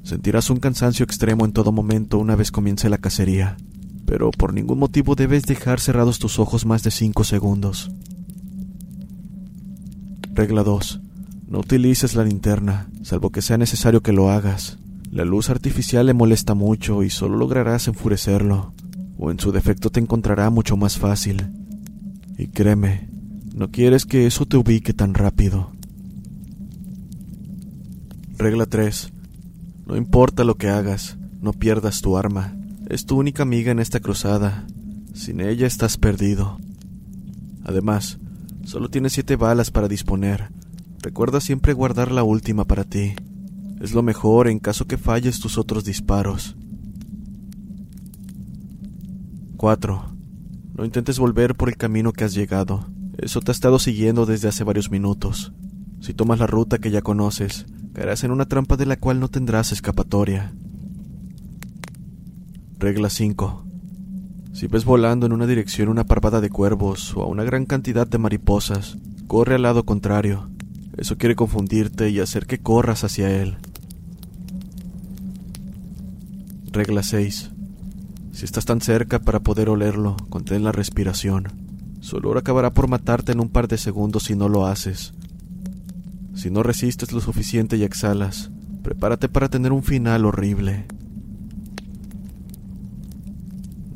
Sentirás 0.03 0.49
un 0.49 0.61
cansancio 0.61 1.05
extremo 1.05 1.45
en 1.45 1.53
todo 1.53 1.73
momento 1.73 2.17
una 2.17 2.37
vez 2.37 2.51
comience 2.51 2.89
la 2.89 2.97
cacería, 2.97 3.59
pero 4.07 4.31
por 4.31 4.55
ningún 4.55 4.79
motivo 4.79 5.15
debes 5.15 5.43
dejar 5.43 5.79
cerrados 5.79 6.19
tus 6.19 6.39
ojos 6.39 6.65
más 6.65 6.83
de 6.85 6.91
5 6.91 7.23
segundos. 7.23 7.91
Regla 10.33 10.63
2. 10.63 11.03
No 11.51 11.59
utilices 11.59 12.15
la 12.15 12.25
linterna, 12.25 12.89
salvo 13.03 13.31
que 13.31 13.43
sea 13.43 13.59
necesario 13.59 14.01
que 14.01 14.13
lo 14.13 14.31
hagas. 14.31 14.79
La 15.11 15.27
luz 15.27 15.51
artificial 15.51 16.07
le 16.07 16.15
molesta 16.15 16.55
mucho 16.55 17.03
y 17.03 17.11
solo 17.11 17.37
lograrás 17.37 17.89
enfurecerlo 17.89 18.73
o 19.23 19.31
en 19.31 19.39
su 19.39 19.53
defecto 19.53 19.91
te 19.91 20.01
encontrará 20.01 20.49
mucho 20.49 20.79
más 20.79 20.97
fácil. 20.97 21.51
Y 22.39 22.49
créeme, 22.49 23.11
no 23.55 23.71
quieres 23.71 24.07
que 24.07 24.27
eso 24.27 24.47
te 24.47 24.57
ubique 24.57 24.95
tan 24.95 25.13
rápido. 25.13 25.73
Regla 28.39 28.65
3. 28.65 29.13
No 29.87 29.97
importa 29.97 30.43
lo 30.45 30.55
que 30.55 30.71
hagas, 30.71 31.19
no 31.43 31.53
pierdas 31.53 32.01
tu 32.01 32.17
arma. 32.17 32.57
Es 32.89 33.05
tu 33.05 33.19
única 33.19 33.43
amiga 33.43 33.71
en 33.71 33.79
esta 33.79 34.01
cruzada. 34.01 34.67
Sin 35.13 35.43
ella 35.43 35.67
estás 35.67 35.99
perdido. 35.99 36.59
Además, 37.63 38.19
solo 38.65 38.89
tienes 38.89 39.13
siete 39.13 39.37
balas 39.37 39.71
para 39.71 39.87
disponer. 39.87 40.49
Recuerda 41.03 41.41
siempre 41.41 41.73
guardar 41.73 42.13
la 42.13 42.23
última 42.25 42.67
para 42.67 42.85
ti. 42.85 43.15
Es 43.81 43.95
lo 43.95 44.03
mejor 44.03 44.49
en 44.49 44.59
caso 44.59 44.87
que 44.87 44.99
falles 44.99 45.41
tus 45.41 45.57
otros 45.57 45.85
disparos. 45.85 46.57
4. 49.57 50.17
No 50.77 50.85
intentes 50.85 51.19
volver 51.19 51.55
por 51.55 51.71
el 51.71 51.79
camino 51.79 52.13
que 52.13 52.25
has 52.25 52.35
llegado. 52.35 52.87
Eso 53.17 53.41
te 53.41 53.51
ha 53.51 53.53
estado 53.53 53.79
siguiendo 53.79 54.27
desde 54.27 54.49
hace 54.49 54.63
varios 54.63 54.91
minutos. 54.91 55.53
Si 56.01 56.13
tomas 56.13 56.39
la 56.39 56.47
ruta 56.47 56.79
que 56.79 56.91
ya 56.91 57.01
conoces, 57.01 57.65
caerás 57.95 58.23
en 58.25 58.31
una 58.31 58.47
trampa 58.47 58.77
de 58.77 58.87
la 58.87 58.97
cual 58.99 59.21
no 59.21 59.29
tendrás 59.29 59.73
escapatoria. 59.73 60.55
Regla 62.79 63.09
5. 63.09 63.67
Si 64.53 64.67
ves 64.67 64.85
volando 64.85 65.25
en 65.25 65.33
una 65.33 65.47
dirección 65.47 65.89
una 65.89 66.05
parvada 66.05 66.43
de 66.43 66.51
cuervos 66.51 67.17
o 67.17 67.23
a 67.23 67.27
una 67.27 67.45
gran 67.45 67.65
cantidad 67.65 68.07
de 68.07 68.19
mariposas, 68.19 68.99
corre 69.27 69.55
al 69.55 69.63
lado 69.63 69.85
contrario. 69.85 70.51
Eso 71.01 71.17
quiere 71.17 71.35
confundirte 71.35 72.11
y 72.11 72.21
hacer 72.21 72.47
que 72.47 72.59
corras 72.59 73.05
hacia 73.05 73.31
él. 73.31 73.57
Regla 76.71 77.03
6. 77.03 77.51
Si 78.33 78.45
estás 78.45 78.67
tan 78.67 78.83
cerca 78.83 79.19
para 79.19 79.41
poder 79.41 79.71
olerlo, 79.71 80.19
contén 80.29 80.63
la 80.63 80.73
respiración. 80.73 81.49
Su 82.01 82.19
olor 82.19 82.37
acabará 82.37 82.75
por 82.75 82.87
matarte 82.87 83.33
en 83.33 83.41
un 83.41 83.49
par 83.49 83.67
de 83.67 83.79
segundos 83.79 84.25
si 84.25 84.37
no 84.37 84.51
lo 84.51 84.67
haces. 84.67 85.15
Si 86.35 86.51
no 86.51 86.63
resistes 86.63 87.13
lo 87.13 87.23
suficiente 87.23 87.79
y 87.79 87.83
exhalas, 87.83 88.51
prepárate 88.83 89.31
para 89.31 89.49
tener 89.49 89.73
un 89.73 89.83
final 89.83 90.27
horrible. 90.27 90.85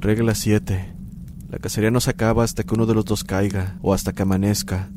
Regla 0.01 0.35
7. 0.35 0.95
La 1.51 1.59
cacería 1.59 1.91
no 1.91 2.01
se 2.01 2.09
acaba 2.09 2.45
hasta 2.45 2.63
que 2.63 2.75
uno 2.75 2.87
de 2.87 2.95
los 2.95 3.05
dos 3.05 3.25
caiga 3.25 3.77
o 3.83 3.93
hasta 3.93 4.15
que 4.15 4.23
amanezca. 4.23 4.89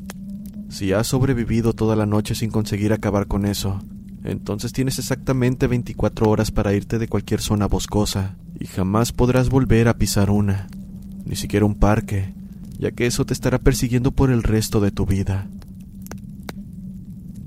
Si 0.68 0.92
has 0.92 1.06
sobrevivido 1.06 1.72
toda 1.72 1.96
la 1.96 2.06
noche 2.06 2.34
sin 2.34 2.50
conseguir 2.50 2.92
acabar 2.92 3.26
con 3.26 3.46
eso, 3.46 3.80
entonces 4.22 4.72
tienes 4.72 4.98
exactamente 4.98 5.66
24 5.66 6.28
horas 6.28 6.50
para 6.50 6.74
irte 6.74 6.98
de 6.98 7.08
cualquier 7.08 7.40
zona 7.40 7.66
boscosa 7.66 8.36
y 8.60 8.66
jamás 8.66 9.12
podrás 9.12 9.48
volver 9.48 9.88
a 9.88 9.96
pisar 9.96 10.30
una, 10.30 10.66
ni 11.24 11.36
siquiera 11.36 11.64
un 11.64 11.74
parque, 11.74 12.34
ya 12.78 12.90
que 12.90 13.06
eso 13.06 13.24
te 13.24 13.32
estará 13.32 13.58
persiguiendo 13.58 14.10
por 14.10 14.30
el 14.30 14.42
resto 14.42 14.80
de 14.80 14.90
tu 14.90 15.06
vida. 15.06 15.48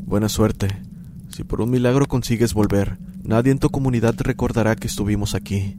Buena 0.06 0.28
suerte. 0.28 0.82
Si 1.30 1.44
por 1.44 1.62
un 1.62 1.70
milagro 1.70 2.08
consigues 2.08 2.54
volver, 2.54 2.98
nadie 3.24 3.52
en 3.52 3.60
tu 3.60 3.70
comunidad 3.70 4.16
recordará 4.18 4.76
que 4.76 4.88
estuvimos 4.88 5.36
aquí. 5.36 5.78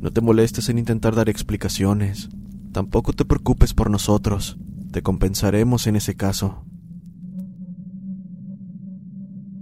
No 0.00 0.10
te 0.10 0.20
molestes 0.20 0.68
en 0.68 0.78
intentar 0.78 1.14
dar 1.14 1.28
explicaciones. 1.28 2.28
Tampoco 2.72 3.12
te 3.12 3.24
preocupes 3.24 3.74
por 3.74 3.90
nosotros. 3.90 4.56
Te 4.90 5.02
compensaremos 5.02 5.86
en 5.86 5.96
ese 5.96 6.16
caso. 6.16 6.64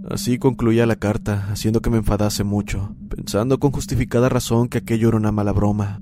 Así 0.09 0.37
concluía 0.37 0.85
la 0.85 0.95
carta, 0.95 1.47
haciendo 1.51 1.81
que 1.81 1.89
me 1.89 1.97
enfadase 1.97 2.45
mucho, 2.45 2.95
pensando 3.09 3.59
con 3.59 3.71
justificada 3.71 4.29
razón 4.29 4.69
que 4.69 4.77
aquello 4.77 5.09
era 5.09 5.17
una 5.17 5.33
mala 5.33 5.51
broma. 5.51 6.01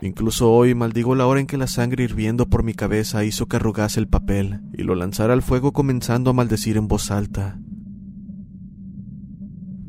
Incluso 0.00 0.52
hoy 0.52 0.74
maldigo 0.74 1.14
la 1.14 1.26
hora 1.26 1.40
en 1.40 1.46
que 1.46 1.56
la 1.56 1.66
sangre 1.66 2.04
hirviendo 2.04 2.50
por 2.50 2.62
mi 2.62 2.74
cabeza 2.74 3.24
hizo 3.24 3.46
que 3.46 3.56
arrugase 3.56 3.98
el 3.98 4.08
papel 4.08 4.60
y 4.74 4.82
lo 4.82 4.94
lanzara 4.94 5.32
al 5.32 5.40
fuego 5.40 5.72
comenzando 5.72 6.28
a 6.28 6.34
maldecir 6.34 6.76
en 6.76 6.86
voz 6.86 7.10
alta. 7.10 7.58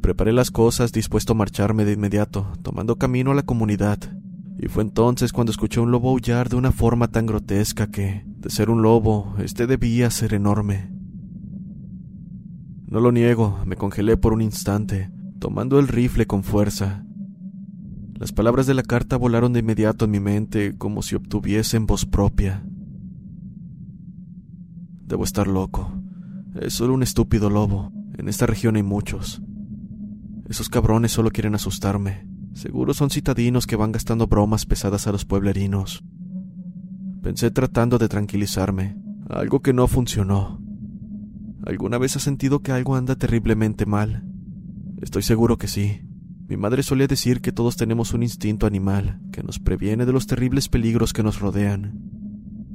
Preparé 0.01 0.31
las 0.31 0.49
cosas 0.49 0.93
dispuesto 0.93 1.33
a 1.33 1.35
marcharme 1.35 1.83
de 1.83 1.91
inmediato, 1.91 2.53
tomando 2.61 2.95
camino 2.95 3.31
a 3.31 3.35
la 3.35 3.43
comunidad, 3.43 3.99
y 4.57 4.69
fue 4.69 4.83
entonces 4.83 5.33
cuando 5.33 5.51
escuché 5.51 5.81
un 5.81 5.91
lobo 5.91 6.11
aullar 6.11 6.47
de 6.47 6.55
una 6.55 6.71
forma 6.71 7.09
tan 7.09 7.25
grotesca 7.25 7.87
que, 7.87 8.23
de 8.25 8.49
ser 8.49 8.69
un 8.69 8.81
lobo, 8.81 9.35
este 9.39 9.67
debía 9.67 10.09
ser 10.09 10.33
enorme. 10.33 10.89
No 12.85 13.01
lo 13.01 13.11
niego, 13.11 13.59
me 13.65 13.75
congelé 13.75 14.15
por 14.15 14.31
un 14.31 14.41
instante, 14.41 15.11
tomando 15.39 15.77
el 15.77 15.89
rifle 15.89 16.25
con 16.25 16.43
fuerza. 16.43 17.03
Las 18.19 18.31
palabras 18.31 18.65
de 18.65 18.73
la 18.73 18.81
carta 18.81 19.15
volaron 19.15 19.53
de 19.53 19.59
inmediato 19.59 20.05
en 20.05 20.11
mi 20.11 20.19
mente 20.19 20.75
como 20.75 21.03
si 21.03 21.15
obtuviesen 21.15 21.85
voz 21.85 22.05
propia. 22.05 22.63
Debo 25.05 25.23
estar 25.23 25.47
loco. 25.47 25.93
Es 26.59 26.73
solo 26.73 26.95
un 26.95 27.03
estúpido 27.03 27.51
lobo. 27.51 27.91
En 28.17 28.27
esta 28.27 28.47
región 28.47 28.75
hay 28.75 28.83
muchos. 28.83 29.43
Esos 30.49 30.67
cabrones 30.67 31.11
solo 31.11 31.29
quieren 31.29 31.53
asustarme. 31.53 32.27
Seguro 32.53 32.95
son 32.95 33.11
citadinos 33.11 33.67
que 33.67 33.75
van 33.75 33.91
gastando 33.91 34.25
bromas 34.25 34.65
pesadas 34.65 35.05
a 35.05 35.11
los 35.11 35.23
pueblerinos. 35.23 36.03
Pensé 37.21 37.51
tratando 37.51 37.99
de 37.99 38.07
tranquilizarme, 38.07 38.97
algo 39.29 39.61
que 39.61 39.73
no 39.73 39.87
funcionó. 39.87 40.59
¿Alguna 41.65 41.99
vez 41.99 42.15
has 42.15 42.23
sentido 42.23 42.61
que 42.61 42.71
algo 42.71 42.95
anda 42.95 43.15
terriblemente 43.15 43.85
mal? 43.85 44.23
Estoy 45.01 45.21
seguro 45.21 45.57
que 45.57 45.67
sí. 45.67 46.06
Mi 46.47 46.55
madre 46.55 46.81
solía 46.81 47.07
decir 47.07 47.41
que 47.41 47.51
todos 47.51 47.75
tenemos 47.75 48.13
un 48.13 48.23
instinto 48.23 48.67
animal 48.67 49.19
que 49.33 49.43
nos 49.43 49.59
previene 49.59 50.05
de 50.05 50.13
los 50.13 50.27
terribles 50.27 50.69
peligros 50.69 51.11
que 51.11 51.21
nos 51.21 51.41
rodean. 51.41 51.99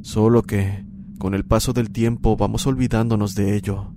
Solo 0.02 0.42
que, 0.42 0.84
con 1.18 1.32
el 1.32 1.44
paso 1.44 1.72
del 1.72 1.90
tiempo, 1.90 2.36
vamos 2.36 2.66
olvidándonos 2.66 3.34
de 3.34 3.56
ello. 3.56 3.94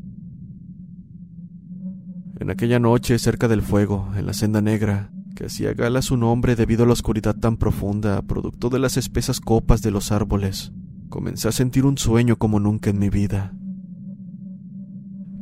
En 2.40 2.50
aquella 2.50 2.80
noche, 2.80 3.20
cerca 3.20 3.50
del 3.50 3.62
fuego, 3.62 4.12
en 4.16 4.26
la 4.26 4.34
senda 4.34 4.62
negra, 4.62 5.12
que 5.36 5.48
hacía 5.48 5.74
gala 5.74 6.02
su 6.02 6.16
nombre 6.16 6.56
debido 6.56 6.84
a 6.84 6.88
la 6.88 6.94
oscuridad 6.94 7.36
tan 7.36 7.58
profunda, 7.58 8.22
producto 8.22 8.70
de 8.70 8.80
las 8.80 8.96
espesas 8.96 9.42
copas 9.42 9.82
de 9.82 9.92
los 9.92 10.14
árboles, 10.14 10.72
comencé 11.10 11.50
a 11.50 11.52
sentir 11.52 11.86
un 11.86 11.98
sueño 11.98 12.38
como 12.38 12.62
nunca 12.62 12.90
en 12.90 13.00
mi 13.00 13.10
vida. 13.10 13.54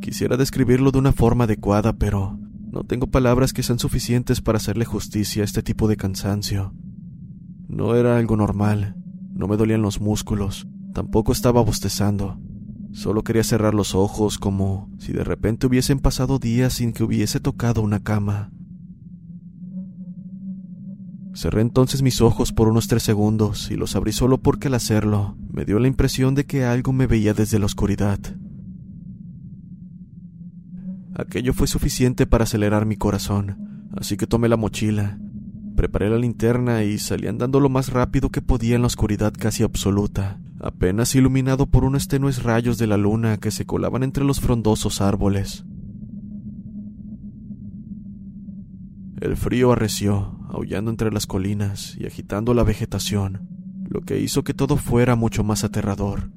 Quisiera 0.02 0.38
describirlo 0.38 0.92
de 0.92 0.98
una 1.00 1.12
forma 1.12 1.44
adecuada, 1.44 1.94
pero 1.94 2.40
no 2.74 2.84
tengo 2.84 3.06
palabras 3.06 3.54
que 3.54 3.62
sean 3.62 3.78
suficientes 3.78 4.42
para 4.42 4.58
hacerle 4.58 4.84
justicia 4.84 5.44
a 5.44 5.46
este 5.46 5.62
tipo 5.62 5.88
de 5.88 5.96
cansancio. 5.96 6.74
No 7.68 7.96
era 7.96 8.18
algo 8.18 8.36
normal, 8.36 8.96
no 9.32 9.48
me 9.48 9.58
dolían 9.58 9.84
los 9.84 10.02
músculos, 10.02 10.68
tampoco 10.92 11.32
estaba 11.34 11.62
bostezando. 11.62 12.40
Solo 12.92 13.24
quería 13.24 13.44
cerrar 13.44 13.76
los 13.76 13.94
ojos 13.94 14.40
como 14.40 14.90
si 14.98 15.14
de 15.14 15.24
repente 15.24 15.68
hubiesen 15.68 16.00
pasado 16.00 16.40
días 16.40 16.74
sin 16.74 16.94
que 16.94 17.04
hubiese 17.04 17.40
tocado 17.40 17.84
una 17.84 18.00
cama. 18.00 18.52
Cerré 21.36 21.62
entonces 21.62 22.02
mis 22.02 22.22
ojos 22.22 22.52
por 22.52 22.70
unos 22.70 22.88
tres 22.88 23.04
segundos 23.04 23.70
y 23.70 23.76
los 23.76 23.96
abrí 23.96 24.14
solo 24.14 24.40
porque 24.40 24.70
al 24.70 24.74
hacerlo 24.74 25.38
me 25.48 25.64
dio 25.64 25.78
la 25.78 25.88
impresión 25.88 26.34
de 26.34 26.46
que 26.48 26.66
algo 26.66 26.92
me 26.92 27.06
veía 27.06 27.36
desde 27.36 27.60
la 27.60 27.68
oscuridad. 27.68 28.20
Aquello 31.16 31.54
fue 31.54 31.68
suficiente 31.68 32.26
para 32.26 32.46
acelerar 32.46 32.86
mi 32.86 32.96
corazón, 32.96 33.90
así 33.96 34.18
que 34.18 34.26
tomé 34.26 34.50
la 34.50 34.58
mochila, 34.58 35.20
preparé 35.76 36.10
la 36.10 36.18
linterna 36.18 36.84
y 36.84 36.98
salí 36.98 37.28
andando 37.28 37.60
lo 37.60 37.70
más 37.70 37.90
rápido 37.90 38.30
que 38.30 38.42
podía 38.42 38.76
en 38.76 38.82
la 38.82 38.88
oscuridad 38.88 39.34
casi 39.38 39.64
absoluta, 39.64 40.40
apenas 40.60 41.14
iluminado 41.14 41.68
por 41.68 41.84
unos 41.84 42.08
tenues 42.08 42.42
rayos 42.42 42.78
de 42.78 42.88
la 42.88 42.98
luna 42.98 43.38
que 43.38 43.52
se 43.52 43.66
colaban 43.66 44.02
entre 44.02 44.24
los 44.24 44.40
frondosos 44.40 45.02
árboles. 45.02 45.66
El 49.22 49.38
frío 49.38 49.72
arreció, 49.72 50.40
aullando 50.50 50.92
entre 50.92 51.12
las 51.12 51.28
colinas 51.28 51.96
y 51.98 52.06
agitando 52.06 52.54
la 52.54 52.64
vegetación, 52.64 53.48
lo 53.88 54.02
que 54.02 54.20
hizo 54.20 54.44
que 54.44 54.54
todo 54.54 54.78
fuera 54.78 55.16
mucho 55.16 55.44
más 55.44 55.64
aterrador. 55.64 56.32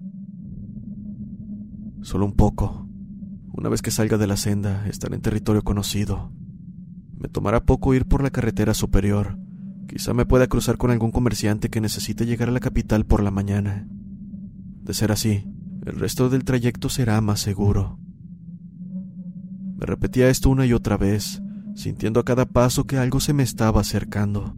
Solo 2.02 2.26
un 2.26 2.34
poco. 2.34 2.85
Una 3.56 3.70
vez 3.70 3.80
que 3.80 3.90
salga 3.90 4.18
de 4.18 4.26
la 4.26 4.36
senda, 4.36 4.86
estaré 4.86 5.14
en 5.14 5.22
territorio 5.22 5.62
conocido. 5.62 6.30
Me 7.16 7.28
tomará 7.28 7.64
poco 7.64 7.94
ir 7.94 8.04
por 8.04 8.22
la 8.22 8.28
carretera 8.28 8.74
superior. 8.74 9.38
Quizá 9.88 10.12
me 10.12 10.26
pueda 10.26 10.46
cruzar 10.46 10.76
con 10.76 10.90
algún 10.90 11.10
comerciante 11.10 11.70
que 11.70 11.80
necesite 11.80 12.26
llegar 12.26 12.50
a 12.50 12.52
la 12.52 12.60
capital 12.60 13.06
por 13.06 13.22
la 13.22 13.30
mañana. 13.30 13.88
De 14.82 14.92
ser 14.92 15.10
así, 15.10 15.46
el 15.86 15.98
resto 15.98 16.28
del 16.28 16.44
trayecto 16.44 16.90
será 16.90 17.18
más 17.22 17.40
seguro. 17.40 17.98
Me 19.78 19.86
repetía 19.86 20.28
esto 20.28 20.50
una 20.50 20.66
y 20.66 20.74
otra 20.74 20.98
vez, 20.98 21.40
sintiendo 21.74 22.20
a 22.20 22.24
cada 22.24 22.44
paso 22.44 22.84
que 22.84 22.98
algo 22.98 23.20
se 23.20 23.32
me 23.32 23.42
estaba 23.42 23.80
acercando. 23.80 24.54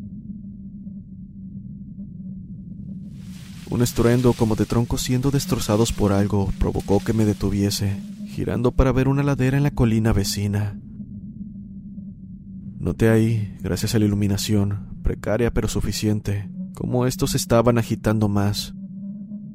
Un 3.70 3.80
estruendo 3.82 4.32
como 4.32 4.56
de 4.56 4.66
troncos 4.66 5.02
siendo 5.02 5.30
destrozados 5.30 5.92
por 5.92 6.12
algo 6.12 6.50
provocó 6.58 6.98
que 6.98 7.12
me 7.12 7.24
detuviese, 7.24 8.00
girando 8.38 8.70
para 8.70 8.92
ver 8.92 9.08
una 9.08 9.24
ladera 9.24 9.56
en 9.56 9.64
la 9.64 9.72
colina 9.72 10.12
vecina. 10.12 10.78
Noté 12.78 13.08
ahí, 13.08 13.56
gracias 13.60 13.96
a 13.96 13.98
la 13.98 14.04
iluminación, 14.04 15.00
precaria 15.02 15.52
pero 15.52 15.66
suficiente, 15.66 16.48
cómo 16.76 17.08
estos 17.08 17.34
estaban 17.34 17.78
agitando 17.78 18.28
más. 18.28 18.76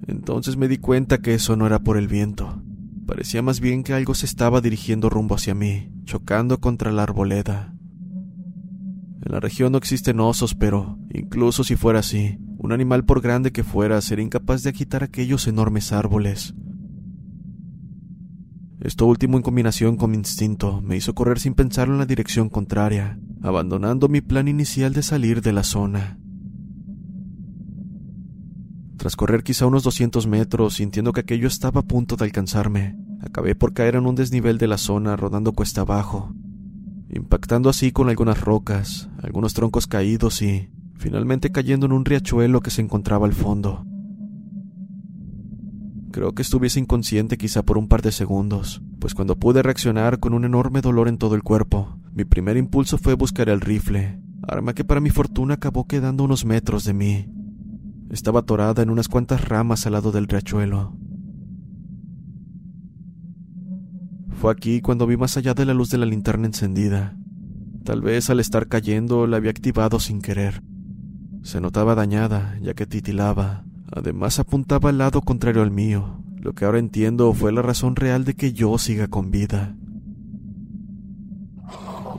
Entonces 0.06 0.58
me 0.58 0.68
di 0.68 0.80
cuenta 0.80 1.20
que 1.20 1.34
eso 1.34 1.56
no 1.56 1.66
era 1.66 1.80
por 1.80 1.96
el 1.96 2.10
viento. 2.10 2.62
Parecía 3.06 3.42
más 3.42 3.62
bien 3.62 3.84
que 3.84 3.94
algo 3.94 4.16
se 4.16 4.26
estaba 4.26 4.60
dirigiendo 4.60 5.10
rumbo 5.10 5.36
hacia 5.36 5.56
mí, 5.56 5.90
chocando 6.04 6.60
contra 6.60 6.92
la 6.92 7.04
arboleda. 7.04 7.74
En 9.26 9.32
la 9.32 9.40
región 9.40 9.72
no 9.72 9.78
existen 9.78 10.20
osos, 10.20 10.56
pero, 10.56 11.00
incluso 11.14 11.64
si 11.64 11.78
fuera 11.78 12.00
así, 12.00 12.38
un 12.58 12.74
animal 12.74 13.06
por 13.06 13.22
grande 13.22 13.54
que 13.54 13.64
fuera 13.64 14.02
sería 14.02 14.26
incapaz 14.26 14.62
de 14.62 14.72
agitar 14.72 15.06
aquellos 15.06 15.48
enormes 15.48 15.94
árboles. 15.94 16.54
Esto 18.84 19.06
último 19.06 19.38
en 19.38 19.44
combinación 19.44 19.96
con 19.96 20.12
mi 20.12 20.18
instinto 20.18 20.82
me 20.82 20.98
hizo 20.98 21.16
correr 21.16 21.40
sin 21.40 21.54
pensarlo 21.54 21.94
en 21.94 22.00
la 22.00 22.06
dirección 22.06 22.50
contraria, 22.50 23.18
abandonando 23.42 24.10
mi 24.10 24.20
plan 24.20 24.50
inicial 24.50 24.92
de 24.92 25.04
salir 25.04 25.42
de 25.42 25.54
la 25.54 25.64
zona. 25.64 26.20
Tras 28.98 29.16
correr 29.16 29.42
quizá 29.42 29.68
unos 29.68 29.84
200 29.84 30.28
metros, 30.28 30.74
sintiendo 30.74 31.14
que 31.14 31.22
aquello 31.22 31.48
estaba 31.48 31.80
a 31.80 31.86
punto 31.86 32.18
de 32.18 32.26
alcanzarme, 32.26 32.98
acabé 33.22 33.56
por 33.56 33.74
caer 33.74 33.96
en 33.96 34.06
un 34.06 34.16
desnivel 34.16 34.58
de 34.58 34.68
la 34.68 34.78
zona 34.78 35.16
rodando 35.16 35.54
cuesta 35.54 35.80
abajo, 35.80 36.36
impactando 37.10 37.70
así 37.70 37.94
con 37.94 38.10
algunas 38.10 38.42
rocas, 38.42 39.10
algunos 39.22 39.54
troncos 39.54 39.88
caídos 39.88 40.42
y, 40.42 40.70
finalmente 40.98 41.54
cayendo 41.54 41.86
en 41.86 41.94
un 41.94 42.04
riachuelo 42.04 42.60
que 42.60 42.70
se 42.70 42.82
encontraba 42.82 43.28
al 43.28 43.34
fondo. 43.34 43.86
Creo 46.14 46.36
que 46.36 46.44
estuviese 46.44 46.80
inconsciente 46.80 47.40
quizá 47.40 47.64
por 47.64 47.80
un 47.80 47.88
par 47.88 48.04
de 48.04 48.12
segundos, 48.12 48.84
pues 49.00 49.16
cuando 49.16 49.36
pude 49.36 49.64
reaccionar 49.64 50.20
con 50.20 50.36
un 50.36 50.46
enorme 50.46 50.82
dolor 50.82 51.08
en 51.08 51.18
todo 51.18 51.34
el 51.34 51.42
cuerpo, 51.42 51.98
mi 52.14 52.24
primer 52.24 52.56
impulso 52.56 53.00
fue 53.00 53.16
buscar 53.16 53.50
el 53.50 53.60
rifle, 53.60 54.22
arma 54.48 54.76
que 54.76 54.84
para 54.84 55.02
mi 55.02 55.10
fortuna 55.10 55.56
acabó 55.56 55.88
quedando 55.88 56.24
unos 56.24 56.46
metros 56.46 56.84
de 56.84 56.94
mí. 56.94 57.26
Estaba 58.12 58.42
atorada 58.42 58.84
en 58.84 58.92
unas 58.92 59.08
cuantas 59.08 59.44
ramas 59.44 59.88
al 59.88 59.94
lado 59.94 60.12
del 60.12 60.28
riachuelo. 60.28 60.96
Fue 64.40 64.52
aquí 64.52 64.82
cuando 64.82 65.08
vi 65.08 65.18
más 65.18 65.36
allá 65.36 65.56
de 65.56 65.66
la 65.66 65.74
luz 65.74 65.90
de 65.90 65.98
la 65.98 66.06
linterna 66.06 66.46
encendida. 66.46 67.18
Tal 67.86 68.02
vez 68.02 68.30
al 68.30 68.40
estar 68.40 68.68
cayendo 68.68 69.26
la 69.26 69.38
había 69.38 69.50
activado 69.50 70.00
sin 70.00 70.22
querer. 70.22 70.62
Se 71.42 71.60
notaba 71.60 71.96
dañada, 71.96 72.56
ya 72.62 72.76
que 72.76 72.86
titilaba, 72.86 73.66
Además 73.96 74.40
apuntaba 74.40 74.90
al 74.90 74.98
lado 74.98 75.22
contrario 75.22 75.62
al 75.62 75.72
mío. 75.72 76.24
Lo 76.40 76.54
que 76.54 76.66
ahora 76.66 76.80
entiendo 76.80 77.32
fue 77.34 77.52
la 77.52 77.62
razón 77.62 77.96
real 77.96 78.26
de 78.26 78.34
que 78.36 78.52
yo 78.52 78.78
siga 78.78 79.08
con 79.08 79.32
vida. 79.32 79.76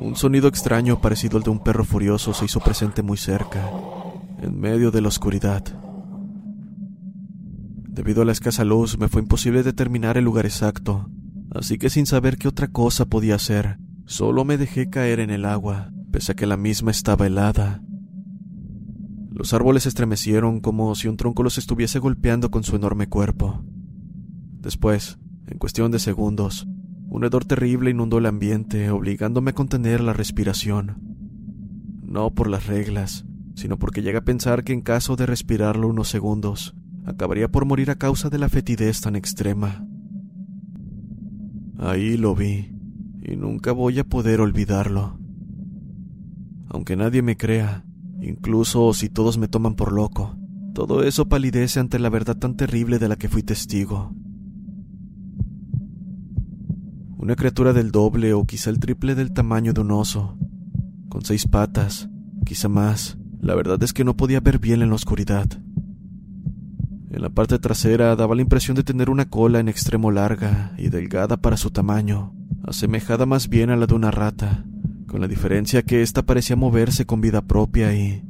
Un 0.00 0.16
sonido 0.16 0.48
extraño 0.48 1.00
parecido 1.00 1.37
al 1.37 1.42
de 1.42 1.50
un 1.50 1.58
perro 1.58 1.84
furioso 1.84 2.32
se 2.32 2.44
hizo 2.44 2.60
presente 2.60 3.02
muy 3.02 3.16
cerca, 3.16 3.70
en 4.40 4.58
medio 4.58 4.90
de 4.90 5.00
la 5.00 5.08
oscuridad. 5.08 5.62
Debido 7.88 8.22
a 8.22 8.24
la 8.24 8.32
escasa 8.32 8.64
luz, 8.64 8.98
me 8.98 9.08
fue 9.08 9.22
imposible 9.22 9.62
determinar 9.62 10.16
el 10.16 10.24
lugar 10.24 10.46
exacto, 10.46 11.08
así 11.54 11.78
que 11.78 11.90
sin 11.90 12.06
saber 12.06 12.38
qué 12.38 12.48
otra 12.48 12.68
cosa 12.68 13.06
podía 13.06 13.37
hacer, 13.37 13.78
solo 14.04 14.44
me 14.44 14.58
dejé 14.58 14.90
caer 14.90 15.20
en 15.20 15.30
el 15.30 15.44
agua, 15.44 15.92
pese 16.10 16.32
a 16.32 16.34
que 16.34 16.46
la 16.46 16.56
misma 16.56 16.90
estaba 16.90 17.26
helada. 17.26 17.84
Los 19.35 19.53
árboles 19.53 19.85
estremecieron 19.87 20.61
como 20.61 20.94
si 20.94 21.09
un 21.09 21.16
tronco 21.16 21.42
los 21.42 21.59
estuviese 21.59 21.99
golpeando 21.99 22.53
con 22.53 22.62
su 22.62 22.77
enorme 22.77 23.09
cuerpo. 23.09 23.64
Después, 24.61 25.18
en 25.49 25.59
cuestión 25.59 25.90
de 25.90 25.99
segundos, 25.99 26.68
un 27.09 27.25
hedor 27.25 27.44
terrible 27.44 27.90
inundó 27.90 28.18
el 28.18 28.27
ambiente, 28.27 28.90
obligándome 28.90 29.51
a 29.51 29.55
contener 29.55 30.01
la 30.01 30.12
respiración. 30.12 31.01
No 32.01 32.33
por 32.33 32.49
las 32.49 32.68
reglas, 32.68 33.27
sino 33.57 33.77
porque 33.77 34.03
llegué 34.03 34.18
a 34.18 34.25
pensar 34.25 34.62
que 34.62 34.73
en 34.73 34.83
caso 34.83 35.16
de 35.16 35.27
respirarlo 35.27 35.88
unos 35.88 36.09
segundos, 36.09 36.77
acabaría 37.05 37.49
por 37.49 37.64
morir 37.64 37.90
a 37.90 37.97
causa 37.97 38.31
de 38.31 38.38
la 38.38 38.49
fetidez 38.49 39.01
tan 39.01 39.16
extrema. 39.16 39.85
Ahí 41.77 42.16
lo 42.16 42.37
vi, 42.37 42.73
y 43.20 43.35
nunca 43.35 43.73
voy 43.73 43.99
a 43.99 44.05
poder 44.05 44.40
olvidarlo. 44.40 45.18
Aunque 46.68 46.94
nadie 46.94 47.20
me 47.20 47.37
crea, 47.37 47.85
incluso 48.28 48.92
si 48.92 49.08
todos 49.08 49.38
me 49.38 49.48
toman 49.48 49.74
por 49.74 49.92
loco, 49.92 50.37
todo 50.74 51.04
eso 51.04 51.28
palidece 51.28 51.78
ante 51.78 51.98
la 51.98 52.08
verdad 52.08 52.37
tan 52.37 52.56
terrible 52.56 52.98
de 52.98 53.08
la 53.08 53.16
que 53.16 53.28
fui 53.28 53.42
testigo. 53.42 54.12
Una 57.16 57.37
criatura 57.37 57.72
del 57.72 57.90
doble 57.90 58.34
o 58.34 58.44
quizá 58.44 58.70
el 58.70 58.80
triple 58.80 59.14
del 59.14 59.32
tamaño 59.32 59.72
de 59.72 59.80
un 59.80 59.92
oso, 59.92 60.37
con 61.08 61.24
seis 61.24 61.46
patas, 61.46 62.08
quizá 62.44 62.68
más, 62.68 63.16
la 63.40 63.54
verdad 63.54 63.82
es 63.82 63.92
que 63.92 64.04
no 64.04 64.16
podía 64.16 64.40
ver 64.40 64.58
bien 64.58 64.82
en 64.82 64.88
la 64.88 64.96
oscuridad. 64.96 65.46
En 67.10 67.22
la 67.22 67.30
parte 67.30 67.58
trasera 67.60 68.16
daba 68.16 68.34
la 68.34 68.42
impresión 68.42 68.74
de 68.74 68.82
tener 68.82 69.08
una 69.08 69.30
cola 69.30 69.60
en 69.60 69.68
extremo 69.68 70.10
larga 70.10 70.74
y 70.76 70.88
delgada 70.88 71.37
para 71.37 71.56
su 71.56 71.70
tamaño, 71.70 72.34
asemejada 72.64 73.26
más 73.26 73.48
bien 73.48 73.70
a 73.70 73.76
la 73.76 73.87
de 73.87 73.94
una 73.94 74.10
rata, 74.10 74.64
con 75.14 75.20
la 75.20 75.29
diferencia 75.29 75.85
que 75.85 76.03
ésta 76.03 76.22
parecía 76.22 76.57
moverse 76.57 77.07
con 77.07 77.20
vida 77.20 77.40
propia 77.40 77.94
y 77.94 78.24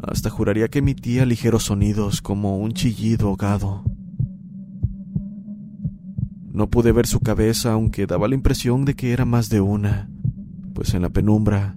hasta 0.00 0.30
juraría 0.30 0.68
que 0.68 0.78
emitía 0.78 1.26
ligeros 1.26 1.64
sonidos 1.64 2.22
como 2.22 2.58
un 2.58 2.74
chillido 2.74 3.26
ahogado. 3.26 3.82
No 6.52 6.70
pude 6.70 6.92
ver 6.92 7.08
su 7.08 7.18
cabeza, 7.18 7.72
aunque 7.72 8.06
daba 8.06 8.28
la 8.28 8.36
impresión 8.36 8.84
de 8.84 8.94
que 8.94 9.12
era 9.12 9.24
más 9.24 9.48
de 9.48 9.60
una, 9.60 10.10
pues 10.74 10.94
en 10.94 11.02
la 11.02 11.10
penumbra 11.10 11.76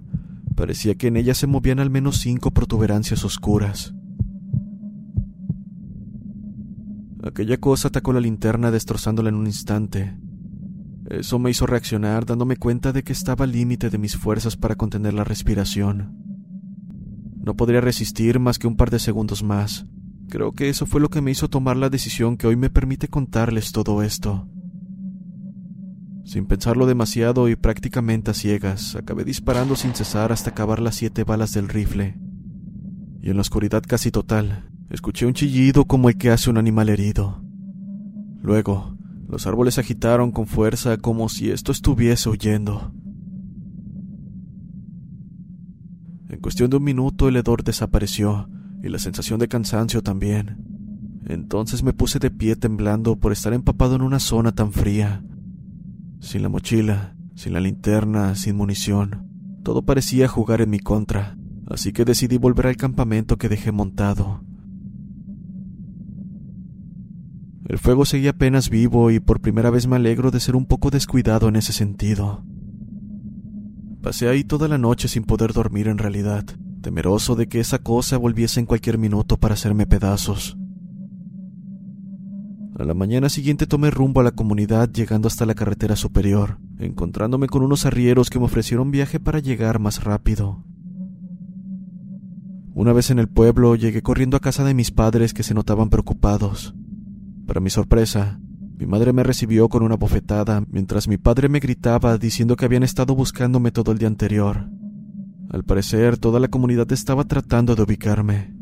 parecía 0.54 0.94
que 0.94 1.08
en 1.08 1.16
ella 1.16 1.34
se 1.34 1.48
movían 1.48 1.80
al 1.80 1.90
menos 1.90 2.18
cinco 2.18 2.52
protuberancias 2.52 3.24
oscuras. 3.24 3.96
Aquella 7.24 7.56
cosa 7.56 7.88
atacó 7.88 8.12
la 8.12 8.20
linterna 8.20 8.70
destrozándola 8.70 9.30
en 9.30 9.34
un 9.34 9.46
instante. 9.48 10.16
Eso 11.12 11.38
me 11.38 11.50
hizo 11.50 11.66
reaccionar 11.66 12.26
dándome 12.26 12.56
cuenta 12.56 12.92
de 12.92 13.02
que 13.02 13.12
estaba 13.12 13.44
al 13.44 13.52
límite 13.52 13.90
de 13.90 13.98
mis 13.98 14.16
fuerzas 14.16 14.56
para 14.56 14.74
contener 14.74 15.14
la 15.14 15.24
respiración. 15.24 16.16
No 17.44 17.54
podría 17.54 17.80
resistir 17.80 18.38
más 18.40 18.58
que 18.58 18.66
un 18.66 18.76
par 18.76 18.90
de 18.90 18.98
segundos 18.98 19.42
más. 19.42 19.86
Creo 20.28 20.52
que 20.52 20.68
eso 20.68 20.86
fue 20.86 21.00
lo 21.00 21.10
que 21.10 21.20
me 21.20 21.30
hizo 21.30 21.48
tomar 21.48 21.76
la 21.76 21.90
decisión 21.90 22.36
que 22.36 22.46
hoy 22.46 22.56
me 22.56 22.70
permite 22.70 23.08
contarles 23.08 23.72
todo 23.72 24.02
esto. 24.02 24.48
Sin 26.24 26.46
pensarlo 26.46 26.86
demasiado 26.86 27.48
y 27.48 27.56
prácticamente 27.56 28.30
a 28.30 28.34
ciegas, 28.34 28.96
acabé 28.96 29.24
disparando 29.24 29.76
sin 29.76 29.94
cesar 29.94 30.32
hasta 30.32 30.50
acabar 30.50 30.80
las 30.80 30.94
siete 30.94 31.24
balas 31.24 31.52
del 31.52 31.68
rifle. 31.68 32.16
Y 33.20 33.30
en 33.30 33.36
la 33.36 33.42
oscuridad 33.42 33.82
casi 33.86 34.10
total, 34.10 34.72
Escuché 34.92 35.24
un 35.24 35.32
chillido 35.32 35.86
como 35.86 36.10
el 36.10 36.18
que 36.18 36.28
hace 36.28 36.50
un 36.50 36.58
animal 36.58 36.90
herido. 36.90 37.42
Luego, 38.42 38.91
los 39.32 39.46
árboles 39.46 39.78
agitaron 39.78 40.30
con 40.30 40.46
fuerza 40.46 40.98
como 40.98 41.30
si 41.30 41.50
esto 41.50 41.72
estuviese 41.72 42.28
huyendo. 42.28 42.92
En 46.28 46.38
cuestión 46.38 46.68
de 46.68 46.76
un 46.76 46.84
minuto 46.84 47.28
el 47.28 47.36
hedor 47.36 47.64
desapareció 47.64 48.50
y 48.82 48.90
la 48.90 48.98
sensación 48.98 49.40
de 49.40 49.48
cansancio 49.48 50.02
también. 50.02 50.58
Entonces 51.24 51.82
me 51.82 51.94
puse 51.94 52.18
de 52.18 52.30
pie 52.30 52.56
temblando 52.56 53.16
por 53.16 53.32
estar 53.32 53.54
empapado 53.54 53.94
en 53.94 54.02
una 54.02 54.18
zona 54.18 54.52
tan 54.52 54.70
fría. 54.70 55.24
Sin 56.20 56.42
la 56.42 56.50
mochila, 56.50 57.16
sin 57.34 57.54
la 57.54 57.60
linterna, 57.60 58.34
sin 58.34 58.54
munición. 58.54 59.30
Todo 59.62 59.80
parecía 59.80 60.28
jugar 60.28 60.60
en 60.60 60.68
mi 60.68 60.78
contra, 60.78 61.38
así 61.68 61.94
que 61.94 62.04
decidí 62.04 62.36
volver 62.36 62.66
al 62.66 62.76
campamento 62.76 63.38
que 63.38 63.48
dejé 63.48 63.72
montado. 63.72 64.44
El 67.68 67.78
fuego 67.78 68.04
seguía 68.04 68.30
apenas 68.30 68.70
vivo 68.70 69.10
y 69.10 69.20
por 69.20 69.40
primera 69.40 69.70
vez 69.70 69.86
me 69.86 69.96
alegro 69.96 70.30
de 70.30 70.40
ser 70.40 70.56
un 70.56 70.66
poco 70.66 70.90
descuidado 70.90 71.48
en 71.48 71.56
ese 71.56 71.72
sentido. 71.72 72.44
Pasé 74.02 74.28
ahí 74.28 74.42
toda 74.42 74.66
la 74.66 74.78
noche 74.78 75.06
sin 75.06 75.22
poder 75.22 75.52
dormir 75.52 75.86
en 75.86 75.98
realidad, 75.98 76.44
temeroso 76.80 77.36
de 77.36 77.46
que 77.46 77.60
esa 77.60 77.78
cosa 77.78 78.16
volviese 78.16 78.58
en 78.58 78.66
cualquier 78.66 78.98
minuto 78.98 79.36
para 79.36 79.54
hacerme 79.54 79.86
pedazos. 79.86 80.58
A 82.78 82.84
la 82.84 82.94
mañana 82.94 83.28
siguiente 83.28 83.66
tomé 83.68 83.90
rumbo 83.90 84.20
a 84.20 84.24
la 84.24 84.32
comunidad 84.32 84.90
llegando 84.90 85.28
hasta 85.28 85.46
la 85.46 85.54
carretera 85.54 85.94
superior, 85.94 86.58
encontrándome 86.78 87.46
con 87.46 87.62
unos 87.62 87.86
arrieros 87.86 88.28
que 88.28 88.40
me 88.40 88.46
ofrecieron 88.46 88.90
viaje 88.90 89.20
para 89.20 89.38
llegar 89.38 89.78
más 89.78 90.02
rápido. 90.02 90.64
Una 92.74 92.92
vez 92.92 93.10
en 93.10 93.20
el 93.20 93.28
pueblo 93.28 93.76
llegué 93.76 94.02
corriendo 94.02 94.36
a 94.36 94.40
casa 94.40 94.64
de 94.64 94.74
mis 94.74 94.90
padres 94.90 95.32
que 95.32 95.44
se 95.44 95.54
notaban 95.54 95.90
preocupados. 95.90 96.74
Para 97.46 97.60
mi 97.60 97.70
sorpresa, 97.70 98.38
mi 98.78 98.86
madre 98.86 99.12
me 99.12 99.22
recibió 99.22 99.68
con 99.68 99.82
una 99.82 99.96
bofetada 99.96 100.64
mientras 100.68 101.06
mi 101.06 101.18
padre 101.18 101.48
me 101.48 101.60
gritaba 101.60 102.18
diciendo 102.18 102.56
que 102.56 102.64
habían 102.64 102.82
estado 102.82 103.14
buscándome 103.14 103.70
todo 103.70 103.92
el 103.92 103.98
día 103.98 104.08
anterior. 104.08 104.68
Al 105.50 105.64
parecer, 105.64 106.18
toda 106.18 106.40
la 106.40 106.48
comunidad 106.48 106.90
estaba 106.92 107.24
tratando 107.24 107.74
de 107.74 107.82
ubicarme. 107.82 108.54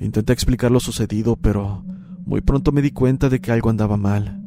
Intenté 0.00 0.32
explicar 0.32 0.70
lo 0.70 0.80
sucedido, 0.80 1.36
pero 1.36 1.84
muy 2.26 2.40
pronto 2.40 2.72
me 2.72 2.82
di 2.82 2.90
cuenta 2.90 3.28
de 3.28 3.40
que 3.40 3.52
algo 3.52 3.70
andaba 3.70 3.96
mal. 3.96 4.42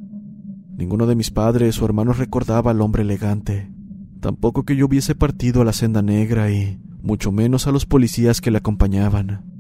Ninguno 0.78 1.08
de 1.08 1.16
mis 1.16 1.32
padres 1.32 1.82
o 1.82 1.86
hermanos 1.86 2.18
recordaba 2.18 2.72
al 2.72 2.82
hombre 2.82 3.04
elegante, 3.04 3.72
tampoco 4.20 4.64
que 4.64 4.76
yo 4.76 4.86
hubiese 4.86 5.16
partido 5.16 5.62
a 5.62 5.66
la 5.66 5.74
senda 5.74 6.02
negra 6.02 6.52
y 6.52 6.82
mucho 7.02 7.32
menos 7.32 7.68
a 7.68 7.72
los 7.72 7.86
policías 7.86 8.42
que 8.42 8.52
le 8.52 8.60
acompañaban. 8.60 9.51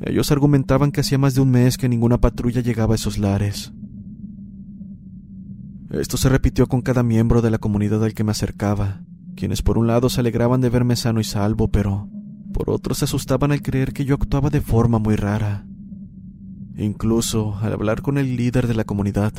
Ellos 0.00 0.32
argumentaban 0.32 0.92
que 0.92 1.02
hacía 1.02 1.18
más 1.18 1.34
de 1.34 1.42
un 1.42 1.50
mes 1.50 1.76
que 1.76 1.88
ninguna 1.88 2.18
patrulla 2.18 2.62
llegaba 2.62 2.94
a 2.94 2.96
esos 2.96 3.18
lares. 3.18 3.72
Esto 5.90 6.16
se 6.16 6.28
repitió 6.28 6.66
con 6.66 6.82
cada 6.82 7.02
miembro 7.02 7.42
de 7.42 7.50
la 7.50 7.58
comunidad 7.58 8.04
al 8.04 8.14
que 8.14 8.24
me 8.24 8.30
acercaba, 8.30 9.02
quienes 9.36 9.60
por 9.62 9.76
un 9.76 9.86
lado 9.86 10.08
se 10.08 10.20
alegraban 10.20 10.60
de 10.60 10.70
verme 10.70 10.96
sano 10.96 11.20
y 11.20 11.24
salvo, 11.24 11.68
pero 11.68 12.08
por 12.52 12.70
otro 12.70 12.94
se 12.94 13.04
asustaban 13.04 13.52
al 13.52 13.62
creer 13.62 13.92
que 13.92 14.04
yo 14.04 14.14
actuaba 14.14 14.50
de 14.50 14.60
forma 14.60 14.98
muy 14.98 15.16
rara. 15.16 15.66
Incluso, 16.76 17.56
al 17.60 17.72
hablar 17.72 18.00
con 18.02 18.18
el 18.18 18.36
líder 18.36 18.66
de 18.66 18.74
la 18.74 18.84
comunidad, 18.84 19.32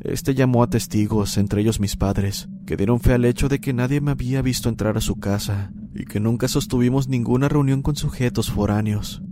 este 0.00 0.34
llamó 0.34 0.62
a 0.62 0.70
testigos, 0.70 1.36
entre 1.36 1.60
ellos 1.60 1.80
mis 1.80 1.96
padres, 1.96 2.48
que 2.66 2.76
dieron 2.76 3.00
fe 3.00 3.12
al 3.12 3.24
hecho 3.24 3.48
de 3.48 3.58
que 3.58 3.72
nadie 3.72 4.00
me 4.00 4.12
había 4.12 4.40
visto 4.40 4.68
entrar 4.68 4.96
a 4.96 5.00
su 5.00 5.16
casa 5.16 5.72
y 5.94 6.04
que 6.04 6.20
nunca 6.20 6.48
sostuvimos 6.48 7.08
ninguna 7.08 7.48
reunión 7.48 7.82
con 7.82 7.96
sujetos 7.96 8.50
foráneos. 8.50 9.22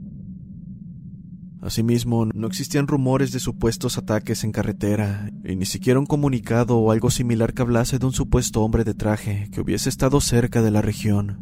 Asimismo, 1.64 2.27
no 2.27 2.46
existían 2.46 2.87
rumores 2.87 3.33
de 3.33 3.40
supuestos 3.40 3.96
ataques 3.96 4.44
en 4.44 4.53
carretera, 4.53 5.31
y 5.42 5.57
ni 5.57 5.64
siquiera 5.64 5.98
un 5.98 6.05
comunicado 6.05 6.77
o 6.77 6.92
algo 6.92 7.11
similar 7.11 7.55
que 7.55 7.62
hablase 7.62 7.98
de 7.98 8.05
un 8.05 8.12
supuesto 8.12 8.61
hombre 8.61 8.85
de 8.85 8.92
traje 8.92 9.48
que 9.50 9.62
hubiese 9.62 9.88
estado 9.88 10.20
cerca 10.20 10.61
de 10.61 10.70
la 10.70 10.83
región. 10.83 11.38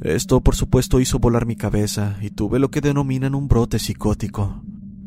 Esto, 0.00 0.40
por 0.40 0.56
supuesto, 0.56 1.00
hizo 1.00 1.18
volar 1.18 1.44
mi 1.44 1.54
cabeza 1.54 2.16
y 2.22 2.30
tuve 2.30 2.58
lo 2.58 2.70
que 2.70 2.80
denominan 2.80 3.34
un 3.34 3.46
brote 3.46 3.78
psicótico. 3.78 4.62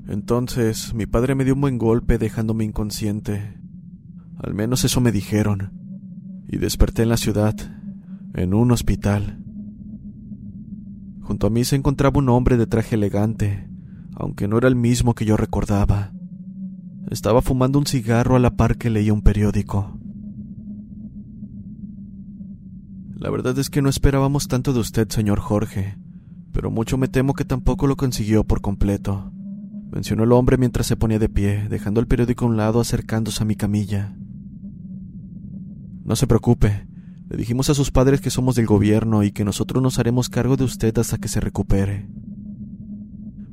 Entonces, 0.08 0.94
mi 0.94 1.08
padre 1.08 1.34
me 1.34 1.44
dio 1.44 1.56
un 1.56 1.62
buen 1.62 1.80
golpe 1.80 2.20
dejándome 2.20 2.66
inconsciente. 2.66 3.58
Al 4.38 4.54
menos 4.54 4.84
eso 4.84 5.02
me 5.02 5.12
dijeron. 5.12 5.72
Y 6.48 6.58
desperté 6.58 7.02
en 7.02 7.10
la 7.10 7.18
ciudad, 7.18 7.56
en 8.36 8.54
un 8.54 8.72
hospital. 8.72 9.43
Junto 11.24 11.48
a 11.48 11.50
mí 11.50 11.64
se 11.64 11.76
encontraba 11.76 12.20
un 12.20 12.30
hombre 12.30 12.58
de 12.58 12.68
traje 12.68 12.96
elegante, 12.96 13.70
aunque 14.14 14.48
no 14.48 14.58
era 14.58 14.68
el 14.68 14.76
mismo 14.76 15.16
que 15.16 15.26
yo 15.26 15.38
recordaba. 15.38 16.12
Estaba 17.10 17.42
fumando 17.42 17.80
un 17.80 17.86
cigarro 17.86 18.36
a 18.36 18.40
la 18.40 18.56
par 18.56 18.78
que 18.78 18.90
leía 18.90 19.14
un 19.14 19.22
periódico. 19.22 19.98
La 23.16 23.30
verdad 23.30 23.58
es 23.58 23.70
que 23.70 23.82
no 23.82 23.90
esperábamos 23.90 24.48
tanto 24.50 24.74
de 24.74 24.80
usted, 24.80 25.10
señor 25.10 25.40
Jorge, 25.40 25.98
pero 26.52 26.70
mucho 26.70 26.98
me 26.98 27.08
temo 27.08 27.34
que 27.34 27.46
tampoco 27.46 27.88
lo 27.88 27.96
consiguió 27.96 28.44
por 28.44 28.60
completo, 28.60 29.32
mencionó 29.92 30.24
el 30.24 30.34
hombre 30.34 30.58
mientras 30.58 30.88
se 30.88 30.98
ponía 30.98 31.20
de 31.20 31.30
pie, 31.30 31.68
dejando 31.70 32.02
el 32.02 32.08
periódico 32.08 32.44
a 32.44 32.50
un 32.50 32.58
lado 32.58 32.82
acercándose 32.82 33.44
a 33.44 33.46
mi 33.46 33.56
camilla. 33.56 34.14
No 36.04 36.18
se 36.18 36.28
preocupe, 36.28 36.86
le 37.34 37.38
dijimos 37.38 37.72
a 37.72 37.74
sus 37.74 37.90
padres 37.90 38.22
que 38.22 38.30
somos 38.30 38.54
del 38.54 38.68
gobierno 38.68 39.24
y 39.24 39.32
que 39.32 39.44
nosotros 39.44 39.82
nos 39.82 39.98
haremos 39.98 40.30
cargo 40.30 40.56
de 40.56 40.66
usted 40.66 40.96
hasta 41.00 41.18
que 41.18 41.28
se 41.28 41.40
recupere. 41.40 42.08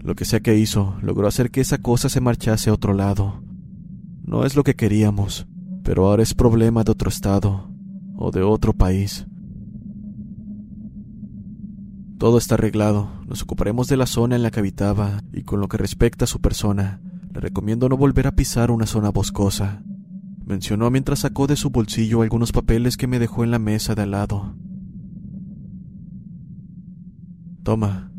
Lo 0.00 0.14
que 0.14 0.26
sea 0.26 0.40
que 0.40 0.58
hizo, 0.58 0.98
logró 1.00 1.26
hacer 1.26 1.50
que 1.50 1.62
esa 1.62 1.78
cosa 1.78 2.10
se 2.10 2.20
marchase 2.20 2.68
a 2.68 2.74
otro 2.74 2.92
lado. 2.92 3.42
No 4.22 4.44
es 4.44 4.54
lo 4.54 4.64
que 4.64 4.76
queríamos, 4.76 5.46
pero 5.82 6.06
ahora 6.06 6.22
es 6.22 6.34
problema 6.34 6.84
de 6.84 6.92
otro 6.92 7.08
estado 7.08 7.70
o 8.16 8.30
de 8.30 8.42
otro 8.42 8.74
país. 8.74 9.26
Todo 12.18 12.36
está 12.36 12.56
arreglado, 12.56 13.10
nos 13.26 13.40
ocuparemos 13.40 13.88
de 13.88 13.96
la 13.96 14.04
zona 14.04 14.36
en 14.36 14.42
la 14.42 14.50
que 14.50 14.60
habitaba 14.60 15.22
y 15.32 15.44
con 15.44 15.58
lo 15.58 15.68
que 15.68 15.78
respecta 15.78 16.26
a 16.26 16.28
su 16.28 16.42
persona, 16.42 17.00
le 17.32 17.40
recomiendo 17.40 17.88
no 17.88 17.96
volver 17.96 18.26
a 18.26 18.36
pisar 18.36 18.70
una 18.70 18.84
zona 18.84 19.08
boscosa, 19.08 19.82
mencionó 20.50 20.90
mientras 20.90 21.20
sacó 21.20 21.46
de 21.46 21.54
su 21.54 21.70
bolsillo 21.70 22.22
algunos 22.22 22.50
papeles 22.50 22.96
que 22.96 23.06
me 23.06 23.20
dejó 23.20 23.44
en 23.44 23.52
la 23.52 23.60
mesa 23.60 23.94
de 23.94 24.02
al 24.02 24.10
lado. 24.10 24.56
Toma, 27.62 28.10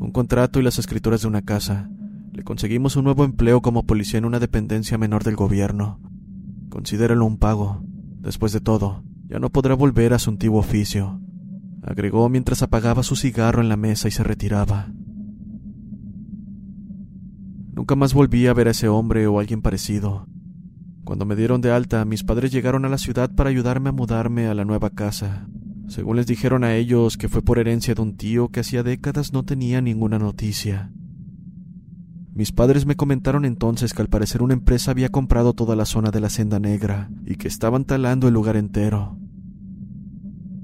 un 0.00 0.10
contrato 0.10 0.58
y 0.58 0.64
las 0.64 0.80
escrituras 0.80 1.22
de 1.22 1.28
una 1.28 1.42
casa. 1.42 1.88
Le 2.32 2.42
conseguimos 2.42 2.96
un 2.96 3.04
nuevo 3.04 3.24
empleo 3.24 3.62
como 3.62 3.86
policía 3.86 4.18
en 4.18 4.24
una 4.24 4.40
dependencia 4.40 4.98
menor 4.98 5.22
del 5.22 5.36
gobierno. 5.36 6.00
Considéralo 6.70 7.24
un 7.24 7.38
pago. 7.38 7.84
Después 8.18 8.52
de 8.52 8.60
todo, 8.60 9.04
ya 9.28 9.38
no 9.38 9.50
podrá 9.50 9.74
volver 9.74 10.12
a 10.12 10.18
su 10.18 10.30
antiguo 10.30 10.58
oficio, 10.58 11.20
agregó 11.82 12.28
mientras 12.28 12.62
apagaba 12.62 13.04
su 13.04 13.14
cigarro 13.14 13.62
en 13.62 13.68
la 13.68 13.76
mesa 13.76 14.08
y 14.08 14.10
se 14.10 14.24
retiraba. 14.24 14.88
Nunca 17.72 17.94
más 17.94 18.12
volví 18.12 18.48
a 18.48 18.54
ver 18.54 18.66
a 18.66 18.72
ese 18.72 18.88
hombre 18.88 19.28
o 19.28 19.38
alguien 19.38 19.62
parecido. 19.62 20.26
Cuando 21.06 21.24
me 21.24 21.36
dieron 21.36 21.60
de 21.60 21.70
alta, 21.70 22.04
mis 22.04 22.24
padres 22.24 22.50
llegaron 22.50 22.84
a 22.84 22.88
la 22.88 22.98
ciudad 22.98 23.30
para 23.32 23.48
ayudarme 23.48 23.90
a 23.90 23.92
mudarme 23.92 24.48
a 24.48 24.54
la 24.54 24.64
nueva 24.64 24.90
casa. 24.90 25.46
Según 25.86 26.16
les 26.16 26.26
dijeron 26.26 26.64
a 26.64 26.74
ellos 26.74 27.16
que 27.16 27.28
fue 27.28 27.42
por 27.42 27.60
herencia 27.60 27.94
de 27.94 28.02
un 28.02 28.16
tío 28.16 28.48
que 28.48 28.58
hacía 28.58 28.82
décadas 28.82 29.32
no 29.32 29.44
tenía 29.44 29.80
ninguna 29.80 30.18
noticia. 30.18 30.90
Mis 32.34 32.50
padres 32.50 32.86
me 32.86 32.96
comentaron 32.96 33.44
entonces 33.44 33.94
que 33.94 34.02
al 34.02 34.08
parecer 34.08 34.42
una 34.42 34.54
empresa 34.54 34.90
había 34.90 35.08
comprado 35.08 35.52
toda 35.52 35.76
la 35.76 35.84
zona 35.84 36.10
de 36.10 36.18
la 36.18 36.28
Senda 36.28 36.58
Negra 36.58 37.08
y 37.24 37.36
que 37.36 37.46
estaban 37.46 37.84
talando 37.84 38.26
el 38.26 38.34
lugar 38.34 38.56
entero. 38.56 39.16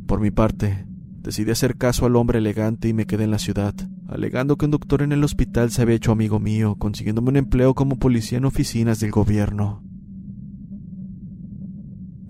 Por 0.09 0.18
mi 0.18 0.33
parte, 0.33 0.88
decidí 1.20 1.52
hacer 1.52 1.76
caso 1.76 2.05
al 2.05 2.16
hombre 2.16 2.40
elegante 2.40 2.88
y 2.88 2.94
me 2.94 3.07
quedé 3.07 3.22
en 3.22 3.31
la 3.31 3.38
ciudad, 3.38 3.76
alegando 4.09 4.57
que 4.57 4.64
un 4.64 4.72
doctor 4.72 5.02
en 5.02 5.12
el 5.12 5.22
hospital 5.22 5.70
se 5.70 5.83
había 5.83 5.94
hecho 5.94 6.11
amigo 6.11 6.40
mío, 6.40 6.74
consiguiéndome 6.81 7.28
un 7.28 7.37
empleo 7.37 7.74
como 7.74 8.00
policía 8.00 8.38
en 8.38 8.44
oficinas 8.46 8.98
del 8.98 9.12
gobierno. 9.12 9.85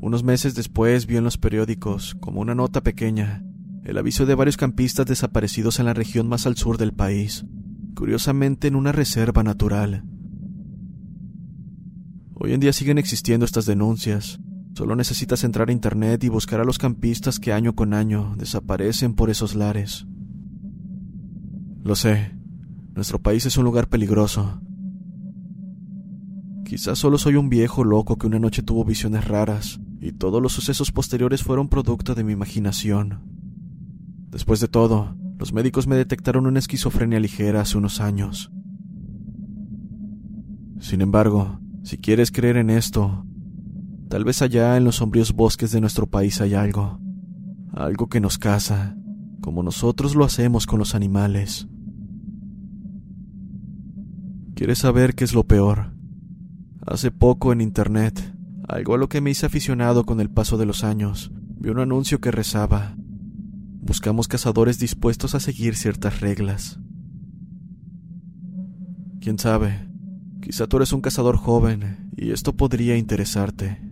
Unos 0.02 0.24
meses 0.24 0.56
después 0.56 1.06
vi 1.06 1.16
en 1.16 1.22
los 1.22 1.38
periódicos, 1.38 2.16
como 2.18 2.40
una 2.40 2.56
nota 2.56 2.80
pequeña, 2.80 3.44
el 3.84 3.96
aviso 3.96 4.26
de 4.26 4.34
varios 4.34 4.56
campistas 4.56 5.06
desaparecidos 5.06 5.78
en 5.78 5.86
la 5.86 5.94
región 5.94 6.26
más 6.26 6.44
al 6.44 6.56
sur 6.56 6.76
del 6.76 6.92
país, 6.92 7.46
curiosamente 7.94 8.66
en 8.66 8.74
una 8.74 8.90
reserva 8.90 9.44
natural. 9.44 10.04
Hoy 12.34 12.52
en 12.52 12.58
día 12.58 12.72
siguen 12.72 12.98
existiendo 12.98 13.46
estas 13.46 13.64
denuncias. 13.64 14.40
Solo 14.74 14.96
necesitas 14.96 15.44
entrar 15.44 15.68
a 15.68 15.72
Internet 15.72 16.24
y 16.24 16.28
buscar 16.28 16.60
a 16.60 16.64
los 16.64 16.78
campistas 16.78 17.38
que 17.38 17.52
año 17.52 17.76
con 17.76 17.94
año 17.94 18.34
desaparecen 18.36 19.14
por 19.14 19.30
esos 19.30 19.54
lares. 19.54 20.08
Lo 21.84 21.94
sé, 21.94 22.36
nuestro 22.96 23.22
país 23.22 23.46
es 23.46 23.56
un 23.56 23.62
lugar 23.62 23.88
peligroso. 23.88 24.60
Quizás 26.64 26.98
solo 26.98 27.18
soy 27.18 27.36
un 27.36 27.48
viejo 27.48 27.84
loco 27.84 28.18
que 28.18 28.26
una 28.26 28.40
noche 28.40 28.64
tuvo 28.64 28.84
visiones 28.84 29.28
raras 29.28 29.78
y 30.02 30.10
todos 30.10 30.42
los 30.42 30.52
sucesos 30.52 30.90
posteriores 30.90 31.44
fueron 31.44 31.68
producto 31.68 32.16
de 32.16 32.24
mi 32.24 32.32
imaginación. 32.32 33.20
Después 34.30 34.58
de 34.58 34.66
todo, 34.66 35.16
los 35.38 35.52
médicos 35.52 35.86
me 35.86 35.94
detectaron 35.94 36.46
una 36.46 36.58
esquizofrenia 36.58 37.20
ligera 37.20 37.60
hace 37.60 37.78
unos 37.78 38.00
años. 38.00 38.50
Sin 40.80 41.02
embargo, 41.02 41.60
si 41.84 41.98
quieres 41.98 42.32
creer 42.32 42.56
en 42.56 42.70
esto, 42.70 43.24
tal 44.08 44.24
vez 44.24 44.42
allá 44.42 44.76
en 44.76 44.82
los 44.82 44.96
sombríos 44.96 45.32
bosques 45.34 45.70
de 45.70 45.80
nuestro 45.80 46.08
país 46.08 46.40
hay 46.40 46.54
algo, 46.54 46.98
algo 47.72 48.08
que 48.08 48.20
nos 48.20 48.38
caza, 48.38 48.96
como 49.40 49.62
nosotros 49.62 50.16
lo 50.16 50.24
hacemos 50.24 50.66
con 50.66 50.80
los 50.80 50.96
animales. 50.96 51.68
¿Quieres 54.56 54.78
saber 54.78 55.14
qué 55.14 55.22
es 55.22 55.32
lo 55.32 55.44
peor? 55.44 55.94
Hace 56.84 57.12
poco 57.12 57.52
en 57.52 57.60
Internet, 57.60 58.34
algo 58.68 58.94
a 58.94 58.98
lo 58.98 59.08
que 59.08 59.20
me 59.20 59.30
hice 59.30 59.46
aficionado 59.46 60.04
con 60.04 60.20
el 60.20 60.30
paso 60.30 60.56
de 60.56 60.66
los 60.66 60.84
años, 60.84 61.30
vi 61.58 61.70
un 61.70 61.80
anuncio 61.80 62.20
que 62.20 62.30
rezaba, 62.30 62.96
Buscamos 63.84 64.28
cazadores 64.28 64.78
dispuestos 64.78 65.34
a 65.34 65.40
seguir 65.40 65.74
ciertas 65.74 66.20
reglas. 66.20 66.78
Quién 69.20 69.40
sabe, 69.40 69.88
quizá 70.40 70.68
tú 70.68 70.76
eres 70.76 70.92
un 70.92 71.00
cazador 71.00 71.36
joven 71.36 72.08
y 72.16 72.30
esto 72.30 72.52
podría 72.52 72.96
interesarte. 72.96 73.91